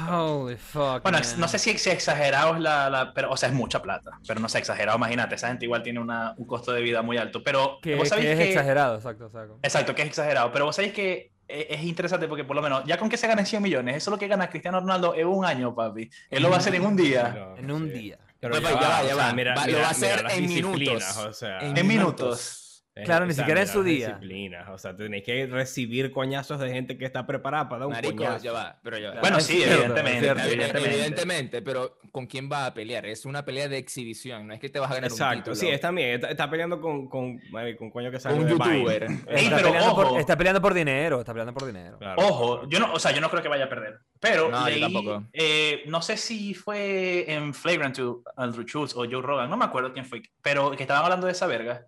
[0.09, 1.02] Holy fuck.
[1.02, 1.40] Bueno, man.
[1.40, 4.38] no sé si ex- exagerado es la, la- pero, o sea, es mucha plata, pero
[4.38, 7.42] no sé, exagerado, imagínate, esa gente igual tiene una- un costo de vida muy alto,
[7.42, 9.26] pero Que, vos que sabéis es que, exagerado, exacto.
[9.26, 9.59] exacto.
[9.61, 12.84] exacto, que es exagerado, pero vos sabéis que e- es interesante porque por lo menos,
[12.84, 15.26] ya con que se ganen 100 millones, eso es lo que gana Cristiano Ronaldo en
[15.26, 17.90] un año, papi, él lo va a hacer en un día, En un sí.
[17.98, 18.18] día.
[18.41, 19.32] Pero Papá, ya ya va, va, o ya va.
[19.32, 21.16] Mira, lo va a hacer en minutos.
[21.18, 22.66] O sea, En en minutos.
[22.97, 24.09] Eh, Claro, ni siquiera en su día.
[24.09, 27.92] disciplinas, O sea, tenéis que recibir coñazos de gente que está preparada para dar un
[27.92, 28.42] Marico, coñazo.
[28.44, 29.20] ya va, pero ya va.
[29.20, 30.88] Bueno, sí, cierto, evidentemente, evidentemente.
[30.94, 33.07] Evidentemente, pero ¿con quién va a pelear?
[33.07, 35.55] Es una pelea de exhibición, no es que te vas a ganar un Exacto, título.
[35.57, 36.14] sí, está bien.
[36.14, 38.78] Está, está peleando con, con, marico, con coño que sale Un de Vine.
[38.78, 39.03] youtuber.
[39.05, 40.11] Ey, está, pero peleando ojo.
[40.11, 41.99] por, está peleando por dinero, está peleando por dinero.
[41.99, 42.22] Claro.
[42.22, 43.99] Ojo, yo no, o sea, yo no creo que vaya a perder.
[44.18, 45.24] Pero No, leí, tampoco.
[45.34, 49.66] eh, no sé si fue en Flagrant to Andrew Schultz o Joe Rogan, no me
[49.66, 51.84] acuerdo quién fue, pero que estaban hablando de esa verga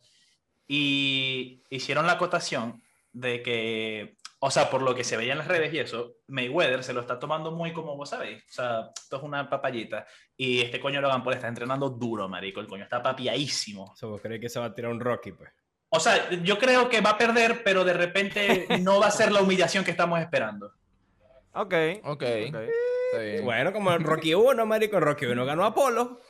[0.69, 5.49] y hicieron la acotación de que, o sea, por lo que se veía en las
[5.49, 9.17] redes y eso, Mayweather se lo está tomando muy como vos sabéis, o sea, esto
[9.17, 10.07] es una papayita
[10.37, 13.85] y este coño Logan Paul está entrenando duro, marico, el coño está papiadísimo.
[13.85, 15.51] O sea, ¿vos creéis que se va a tirar un Rocky, pues?
[15.91, 19.33] O sea, yo creo que va a perder, pero de repente no va a ser
[19.33, 20.75] la humillación que estamos esperando.
[21.55, 21.75] Ok.
[22.05, 22.05] Ok.
[22.05, 22.23] ok.
[22.23, 23.45] Está bien.
[23.45, 24.99] Bueno, como en Rocky 1, marico.
[24.99, 26.21] En Rocky 1 ganó Apolo.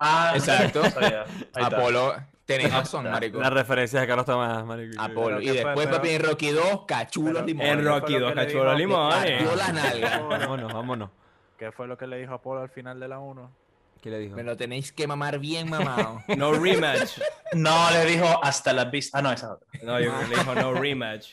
[0.00, 0.82] Ah, Exacto.
[1.54, 3.40] Apolo, tenés razón, La, marico.
[3.40, 5.00] la referencia de Carlos Tomás, marico.
[5.00, 5.40] Apolo.
[5.40, 7.72] Y después, papi, en Rocky 2, cachulos limones.
[7.72, 8.78] En ¿qué fue Rocky lo 2, que le cachuelo dijo?
[8.78, 9.30] limones.
[9.42, 10.22] Partió las nalgas.
[10.28, 11.10] Vámonos, vámonos.
[11.58, 13.52] ¿Qué fue lo que le dijo Apolo al final de la 1?
[14.00, 14.34] ¿Qué le dijo?
[14.34, 16.22] Me lo tenéis que mamar bien mamado.
[16.36, 17.20] No rematch.
[17.52, 19.18] No, le dijo hasta la vista.
[19.18, 19.68] Ah, no, esa es otra.
[19.84, 21.28] No, yo le dijo no rematch.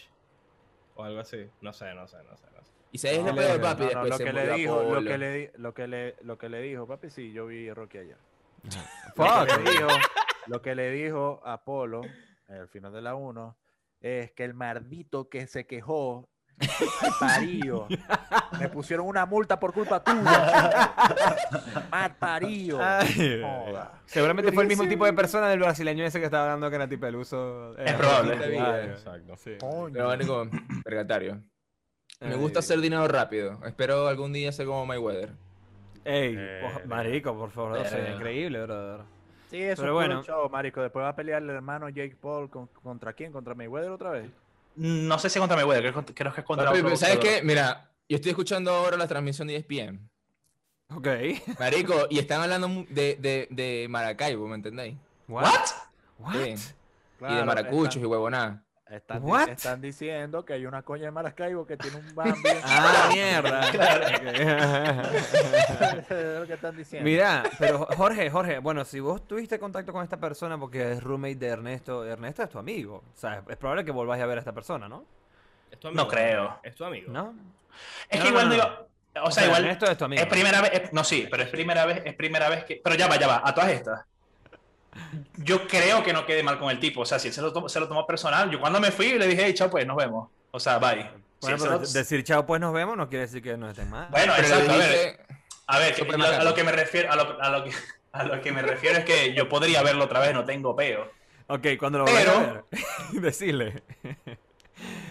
[0.96, 1.48] O algo así.
[1.62, 2.46] No sé, no sé, no sé.
[2.56, 2.72] No sé.
[2.92, 3.82] Y se es No, lo peor, no, papi.
[3.84, 6.50] no, después lo se que le dijo, lo que le, lo que le, lo que
[6.50, 8.18] le dijo, papi, sí, yo vi Rocky ayer.
[9.16, 9.26] Fuck.
[9.28, 9.88] Lo que le dijo,
[10.48, 12.02] lo que le dijo a Apolo
[12.48, 13.58] al final de la 1
[14.02, 16.30] es que el maldito que se quejó
[17.20, 17.88] parío
[18.60, 20.94] me pusieron una multa por culpa tuya.
[21.90, 22.78] Mal parío.
[22.82, 23.42] Ay.
[24.06, 26.88] Seguramente fue el mismo tipo de persona del brasileño ese que estaba hablando que era
[26.90, 27.78] tipo el uso.
[27.78, 28.60] Es probable.
[28.60, 29.38] Ah, Exacto.
[29.38, 29.56] sí.
[29.94, 30.50] Pero, marico,
[30.84, 31.42] vergatario.
[32.20, 33.60] Me gusta hacer dinero rápido.
[33.66, 35.30] Espero algún día ser como Mayweather.
[36.04, 37.78] Ey, Eh, marico, por favor.
[37.78, 38.16] o sea, verga.
[38.16, 39.02] increíble, brother.
[39.50, 40.24] Sí, eso Pero es bueno.
[40.24, 40.82] show, marico.
[40.82, 43.32] Después va a pelear el hermano Jake Paul con- contra quién?
[43.32, 44.30] Contra Mayweather otra vez.
[44.76, 47.42] No sé si contra Mayweather, creo, creo que es contra Papi, otro ¿Sabes qué?
[47.44, 50.10] Mira, yo estoy escuchando ahora la transmisión de ESPN.
[50.96, 51.08] Ok.
[51.60, 54.96] Marico, y están hablando de, de, de Maracaibo, ¿me entendéis?
[55.28, 55.46] What?
[56.20, 56.36] ¿What?
[56.36, 58.64] Y de maracuchos y huevonada.
[58.90, 62.58] Están, di- están diciendo que hay una coña de Maracaibo que tiene un ban bien.
[62.64, 63.62] Ah, mierda.
[66.40, 67.06] Lo que están diciendo.
[67.08, 71.36] Mira, pero Jorge, Jorge, bueno, si vos tuviste contacto con esta persona porque es roommate
[71.36, 73.04] de Ernesto, Ernesto es tu amigo.
[73.14, 75.06] O sea, es probable que volváis a ver a esta persona, ¿no?
[75.72, 76.60] Es tu No creo.
[76.64, 77.12] Es tu amigo.
[77.12, 77.36] ¿No?
[78.10, 78.88] Es No, que no, igual no, digo.
[79.24, 79.64] O sea, igual.
[79.66, 80.22] Ernesto es tu amigo.
[80.22, 80.72] Es primera vez.
[80.74, 82.02] es- no, sí, pero es primera vez.
[82.06, 82.82] Es primera vez que.
[82.84, 83.42] Pero ya va, ya va.
[83.46, 84.02] A todas estas.
[85.38, 87.02] Yo creo que no quedé mal con el tipo.
[87.02, 88.50] O sea, si él se lo tomó, se lo tomó personal.
[88.50, 90.30] Yo cuando me fui le dije, hey, chao, pues nos vemos.
[90.52, 91.04] O sea, bye.
[91.04, 91.10] Si
[91.48, 94.08] Bueno, pero lo- decir chao, pues nos vemos, no quiere decir que no estén mal.
[94.12, 94.72] Bueno, Pero exacto.
[94.74, 95.20] A ver,
[95.68, 95.96] a ver
[96.40, 97.12] a, lo que me refiero.
[97.12, 97.72] A lo, a lo que,
[98.12, 101.08] a lo que me refiero es que yo podría verlo otra vez, no tengo peo.
[101.48, 102.64] Ok, cuando lo Pero- a ver,
[103.22, 103.82] decirle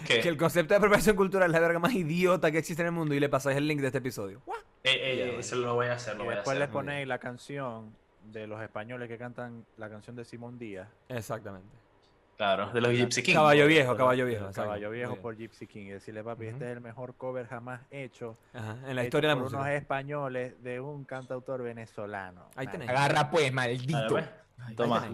[0.05, 0.19] ¿Qué?
[0.21, 2.91] que el concepto de apropiación cultural es la verga más idiota que existe en el
[2.93, 4.41] mundo y le pasáis el link de este episodio.
[4.83, 6.67] Eh, eh, se lo voy a hacer, y lo voy a después hacer.
[6.69, 7.93] le ponéis la canción
[8.31, 10.87] de los españoles que cantan la canción de Simón Díaz.
[11.07, 11.67] Exactamente.
[12.37, 13.37] Claro, de los Gypsy Kings.
[13.37, 14.45] Caballo viejo, caballo viejo.
[14.45, 14.61] Exacto.
[14.69, 15.87] Caballo Viejo por Gypsy King.
[15.87, 16.53] Y decirle, papi, Ujú.
[16.53, 18.37] este es el mejor cover jamás hecho.
[18.53, 19.75] Ajá, en la hecho historia de la por unos música.
[19.75, 22.45] españoles de un cantautor venezolano.
[22.55, 22.87] Ahí tenés.
[22.87, 24.19] Agarra pues, A ver, maldito.
[24.75, 25.05] Toma.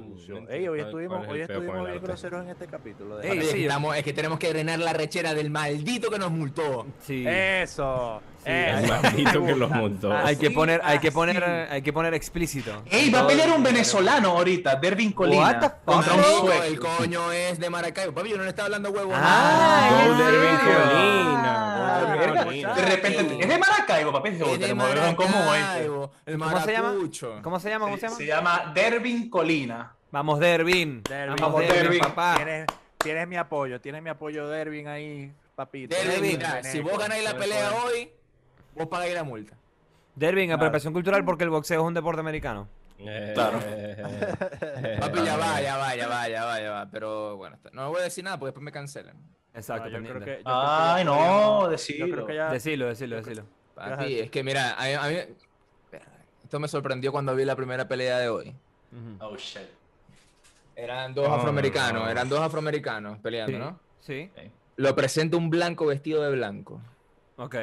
[0.49, 3.21] Ey, hoy ¿Cuál- estuvimos, hoy estuvimos bien groseros en este capítulo.
[3.21, 6.85] Ey, sí, estamos- es que tenemos que drenar la rechera del maldito que nos multó.
[7.01, 7.25] Sí.
[7.27, 8.21] Eso.
[8.43, 8.77] Sí, eso.
[8.77, 10.13] el maldito que los montó.
[10.15, 12.83] Hay que poner, hay que poner, hay que poner explícito.
[12.91, 15.77] Ey, va a pelear un venezolano ahorita, Dervin Colina.
[15.83, 16.63] Contra un sueco.
[16.63, 18.13] el coño es de Maracaibo.
[18.13, 19.13] Papi, yo no le estaba hablando huevo.
[19.15, 20.57] Ah, Go ¿en Dervin?
[20.57, 21.74] Colina.
[22.33, 22.75] Verga.
[22.75, 24.29] De repente, es de Maracaibo, papi.
[24.29, 24.73] es de.
[24.75, 26.11] Maracaibo.
[26.25, 26.93] El ¿Cómo se llama?
[27.41, 27.85] ¿Cómo se llama?
[27.85, 28.15] ¿Cómo se llama?
[28.17, 29.93] se llama Dervin Colina.
[30.11, 31.01] Vamos, Dervin.
[31.39, 32.35] Vamos, Dervin, papá.
[32.37, 32.67] Tienes,
[32.97, 35.95] tienes mi apoyo, tienes mi apoyo, Dervin, ahí, papito.
[35.95, 38.09] Dervin, si vos ganáis la pelea hoy,
[38.75, 39.55] vos pagáis la multa.
[40.15, 42.67] Dervin, apropiación cultural porque el boxeo es un deporte americano.
[42.97, 43.59] Eh, Claro.
[43.65, 46.89] eh, Papi, ya va, ya va, ya va, ya va, ya va.
[46.89, 49.17] Pero bueno, no voy a decir nada porque después me cancelan.
[49.55, 52.05] Exacto, No, yo creo que, yo creo que Ay, no, podríamos- decilo.
[52.07, 52.51] Yo creo que ya.
[52.51, 53.43] Decilo, decilo, decilo.
[53.73, 55.33] Papi, es que mira, a mí, a mí-
[56.43, 58.53] esto me sorprendió cuando vi la primera pelea de hoy.
[59.19, 59.61] Oh, shit.
[60.75, 62.09] Eran dos No, afroamericanos, no.
[62.09, 63.19] eran dos afroamericanos Sí.
[63.23, 63.79] peleando, ¿no?
[64.01, 64.29] Sí.
[64.77, 66.81] Lo presenta un blanco vestido de blanco,
[67.37, 67.55] Ok.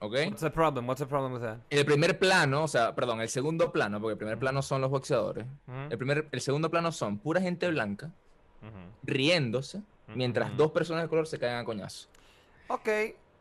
[0.00, 0.12] ¿ok?
[0.26, 0.86] What's the problem?
[0.88, 1.58] What's the problem with that?
[1.70, 4.90] El primer plano, o sea, perdón, el segundo plano, porque el primer plano son los
[4.90, 5.46] boxeadores.
[5.90, 8.10] El, primer, el segundo plano son pura gente blanca
[9.04, 9.82] riéndose
[10.14, 12.08] mientras dos personas de color se caen a coñazo.
[12.68, 12.88] Ok.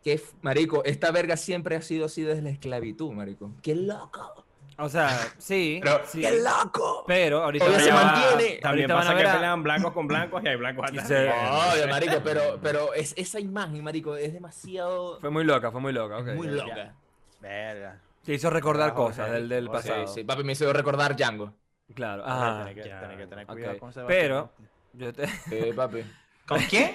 [0.04, 3.52] Que, marico, esta verga siempre ha sido así desde la esclavitud, marico.
[3.64, 4.46] ¡Qué loco!
[4.78, 5.80] O sea, sí.
[5.84, 7.04] Pero- sí, ¡Qué loco!
[7.08, 8.60] Pero ahorita se va- mantiene.
[8.60, 10.86] También Ahorita van a pasa que ver a- pelean blancos con blancos y hay blancos
[10.90, 11.08] atrás.
[11.08, 15.20] se- Oye, marico, pero, pero es, esa imagen, marico, es demasiado...
[15.22, 16.18] Fue muy loca, fue muy loca.
[16.20, 16.28] ok.
[16.36, 16.54] muy Ya.
[16.54, 16.96] loca.
[17.42, 18.00] Verga.
[18.24, 20.08] Te hizo recordar cosas del, del Sí, pasado.
[20.08, 21.54] sí, papi me hizo recordar Django.
[21.94, 22.24] Claro.
[22.24, 24.08] Tenés que, que tener cuidado con Sebastián.
[24.08, 24.52] Pero,
[24.94, 25.28] yo te...
[25.28, 26.04] Sí, papi.
[26.48, 26.94] ¿Con quién?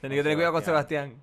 [0.00, 1.14] tenía que tener cuidado con Sebastián.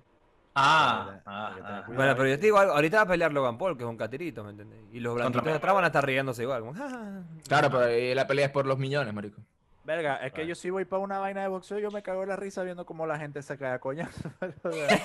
[0.54, 1.82] Ah, ah, ah.
[1.84, 1.84] cuidado.
[1.94, 3.96] Bueno, pero yo te digo algo, ahorita va a pelear Logan Paul, que es un
[3.96, 4.78] catirito, ¿me entiendes?
[4.92, 6.64] Y los blanquitos de atrás van a estar riéndose igual.
[7.46, 9.40] Claro, pero ahí la pelea es por los millones, marico.
[9.84, 12.30] Verga, es que yo sí voy para una vaina de boxeo, yo me cago en
[12.30, 13.80] la risa viendo cómo la gente se cae a.
[14.40, 15.00] ¿Entendés?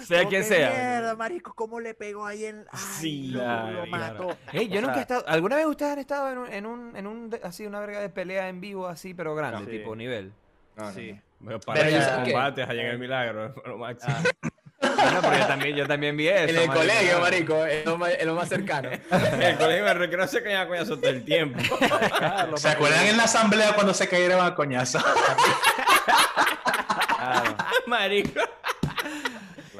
[0.06, 0.70] Sea quien sea.
[0.70, 2.64] Mierda, marico, cómo le pegó ahí en.
[2.72, 4.36] Ay, Sí, lo, claro, lo mató.
[4.52, 5.24] Ey, yo O nunca he estado.
[5.26, 8.00] ¿Alguna vez ustedes han estado en un, en un, en un de- así, una verga
[8.00, 9.78] de pelea en vivo así, pero grande, Sí.
[9.78, 10.32] tipo nivel?
[10.80, 11.12] No, no, Sí.
[11.12, 11.46] no.
[11.46, 13.54] Pero para Pero ya- combates allá en el milagro.
[13.66, 14.14] lo máximo.
[14.16, 14.48] Ah.
[14.82, 16.38] Bueno, pero yo también, yo también vi eso.
[16.44, 16.74] En el marico.
[16.74, 18.88] colegio, marico, es lo más, es lo más cercano.
[19.10, 21.58] En el colegio me recreo se caía coñazo todo el tiempo.
[22.18, 24.98] Carlos, ¿Se acuerdan en la asamblea cuando se cayeron a coñazo?
[27.16, 27.56] Claro,
[27.86, 28.40] Marico.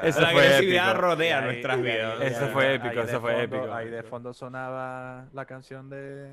[0.03, 1.01] Eso la fue agresividad épico.
[1.03, 2.21] rodea ahí- nuestras vidas.
[2.21, 3.75] ahí- Eso fue épico, eso fue fondo- épico.
[3.75, 6.31] Ahí de fondo sonaba la canción de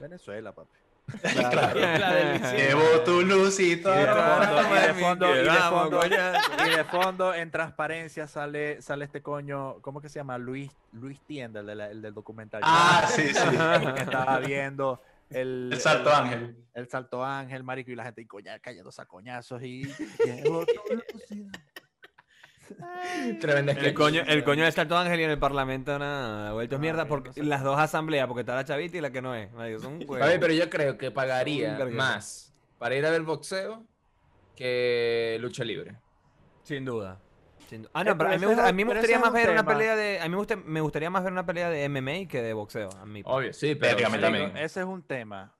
[0.00, 0.68] Venezuela, papi.
[2.56, 3.94] Llevo tu lucito.
[3.94, 6.66] Y de fondo, y de Mami, fondo, y de vamos, fondo, coñazo.
[6.66, 10.38] y de fondo, en transparencia sale, sale este coño, ¿cómo que se llama?
[10.38, 12.60] Luis, Luis Tienda, el, de la- el del documental.
[12.64, 13.46] Ah, sí, sí.
[13.94, 15.00] que estaba viendo
[15.30, 16.56] el, El Salto Ángel.
[16.74, 19.82] El Salto Ángel, marico, y la gente y coña, cayéndose a coñazos y
[20.24, 21.50] llevo tu lucida.
[23.40, 27.06] Tremenda El coño, el coño de Salto Ángel y en el Parlamento nada, vuelto mierda
[27.06, 27.42] porque no sé.
[27.44, 29.52] las dos asambleas, porque está la chavita y la que no es.
[29.52, 33.84] marico, son pero yo creo que pagaría más para ir a ver boxeo
[34.54, 35.96] que lucha libre.
[36.62, 37.20] Sin duda.
[37.68, 39.96] Sin du- Ah, no, pero a mí me, a mí gustaría más ver una pelea
[39.96, 40.20] de.
[40.20, 42.90] A mí me, gusta- me gustaría más ver una pelea de MMA que de boxeo.
[43.00, 43.22] A mí.
[43.24, 43.96] Obvio, sí, pero.
[44.20, 44.56] También.
[44.56, 45.54] Ese es un tema,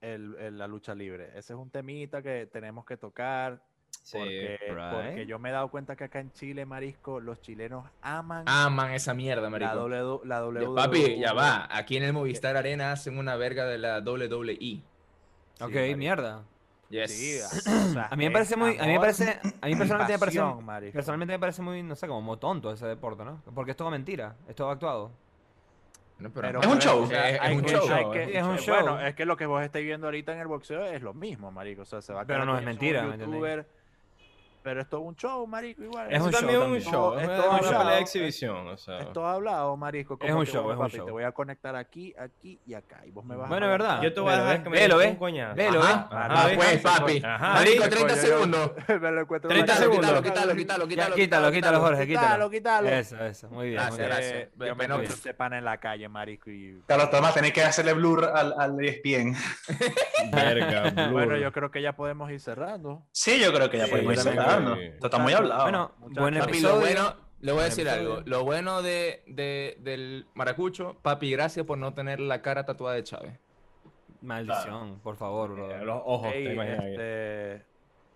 [0.00, 1.28] el, el- la lucha libre.
[1.30, 3.62] Ese es un temita que tenemos que tocar.
[4.12, 5.26] Porque, porque right.
[5.28, 9.14] yo me he dado cuenta que acá en Chile, Marisco, los chilenos aman Aman esa
[9.14, 9.74] mierda, la marico.
[9.74, 10.20] W.
[10.24, 10.74] La Ya, WWE.
[10.74, 11.68] papi, ya va.
[11.70, 14.82] Aquí en el Movistar Arena hacen una verga de la WWE.
[15.60, 15.96] Ok, marico.
[15.98, 16.42] mierda.
[16.90, 17.10] Yes.
[17.10, 18.76] Sí, o sea, A mí me parece muy.
[18.78, 19.40] A mí me parece.
[19.60, 20.92] A mí personalmente me parece.
[20.92, 23.42] Personalmente me parece muy, no sé, como muy tonto ese deporte, ¿no?
[23.54, 25.10] Porque es todo mentira, es todo actuado.
[26.18, 27.02] No, pero- Pero, Es un pero, show.
[27.10, 27.92] Es- un que- show.
[27.92, 28.74] hay que- Sí, es un eh, show.
[28.76, 31.50] Bueno, es que lo que vos estáis viendo ahorita en el boxeo es lo mismo,
[31.50, 31.82] marico.
[31.82, 33.26] O sea, se va a Pero no es un mentira, ¿me entendés?
[33.28, 33.66] youtuber,
[34.64, 36.06] Pero es todo un show, marico, igual.
[36.10, 37.14] Es Eso un show también es un show.
[37.18, 38.68] Es Es todo una hablado, pelea de es- exhibición.
[38.68, 38.98] O sea.
[39.00, 40.18] Es todo hablado, marico.
[40.22, 41.06] Es un que, show, bueno, es un papi, show.
[41.06, 43.02] Te voy a conectar aquí, aquí y acá.
[43.06, 44.02] Y vos me vas Bueno, a es verdad.
[44.02, 44.64] Yo te voy a Velo, dejar ve.
[44.64, 45.12] que me Velo, des ve.
[45.12, 45.54] un coñazo.
[45.54, 45.90] Velo, Ajá.
[45.92, 46.06] ¿eh?
[46.16, 46.56] Ajá, Va, ve.
[46.56, 47.22] pues, papi.
[47.24, 47.52] Ajá.
[47.52, 48.70] Marico, Coño, 30 yo- segundos.
[48.88, 50.00] me lo encuentro 30 en la- segundos.
[50.10, 51.14] Quítalo, quítalo, quítalo, quítalo.
[51.14, 52.26] quítalo, quítalo, Jorge, quítalo.
[52.26, 52.88] Quítalo, quítalo.
[52.88, 53.82] Eso, eso, muy bien.
[53.82, 54.32] Gracias, gracias.
[54.32, 56.50] Eh, yo me bueno, encuentro este pana en la calle, marico.
[56.86, 59.34] Carlos Tomás, tenés que hacerle blur al, al ESPN.
[60.32, 61.12] Verga, blur.
[61.12, 63.02] Bueno, yo creo que ya podemos ir cerrando.
[63.12, 64.53] Sí, yo creo que ya podemos ir cerrando.
[64.58, 65.62] Esto está muy hablado.
[65.62, 66.74] Bueno, buen Papi, episodio.
[66.74, 68.22] lo bueno, le voy a decir algo.
[68.24, 73.02] Lo bueno de, de- del maracucho, papi, gracias por no tener la cara tatuada de
[73.04, 73.38] Chávez.
[74.22, 75.84] Maldición, por favor, Eh, bro.
[75.84, 76.84] Los ojos, Ey, te imaginas.
[76.84, 77.64] este,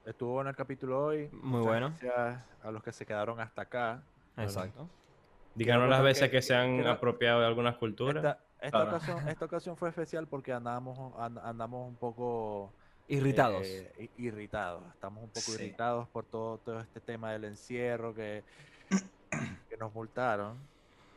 [0.06, 1.28] estuvo en el capítulo hoy.
[1.32, 1.92] Muy Muchas bueno.
[2.00, 4.02] Gracias a los que se quedaron hasta acá.
[4.36, 4.88] Exacto.
[5.54, 8.24] Díganos las veces que se han apropiado de algunas culturas.
[8.24, 8.90] Esta, esta Claro.
[8.96, 12.72] ocasión, esta ocasión fue especial porque andamos, and- andamos un poco
[13.08, 13.62] Irritados.
[13.66, 14.82] eh, irritados.
[14.94, 15.52] Estamos un poco Sí.
[15.54, 18.42] irritados por todo, todo este tema del encierro que,
[19.68, 20.56] que nos multaron.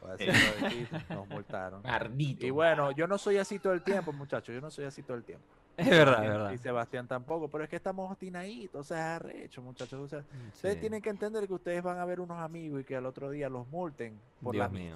[0.10, 1.84] Aquí, nos multaron.
[1.84, 2.46] Mardito.
[2.46, 4.56] Y bueno, yo no soy así todo el tiempo, muchachos.
[4.56, 5.46] Yo no soy así todo el tiempo.
[5.78, 6.52] Es verdad, es verdad.
[6.52, 10.00] Y Sebastián tampoco, pero es que estamos obstinaditos, o sea, es arrecho, muchachos.
[10.02, 10.24] O sea,
[10.54, 13.30] ustedes tienen que entender que ustedes van a ver unos amigos y que al otro
[13.30, 14.96] día los multen por la mío.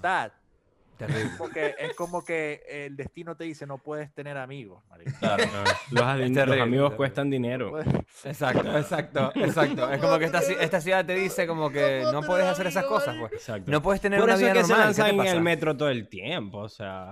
[0.98, 1.32] Terrible.
[1.38, 5.12] Porque es como que el destino te dice no puedes tener amigos, marico.
[5.22, 5.38] Ah,
[5.92, 6.98] Los, adi- los terrible, amigos terrible.
[6.98, 7.70] cuestan dinero.
[7.72, 7.88] Puedes-
[8.24, 9.92] Exacto, exacto, exacto.
[9.92, 13.16] Es como que esta, esta ciudad te dice como que no puedes hacer esas cosas,
[13.20, 13.32] pues.
[13.68, 14.94] No puedes tener Por una eso vida es que se normal.
[14.96, 16.60] ¿Qué lanzan en el metro todo el tiempo.
[16.60, 17.10] O sea,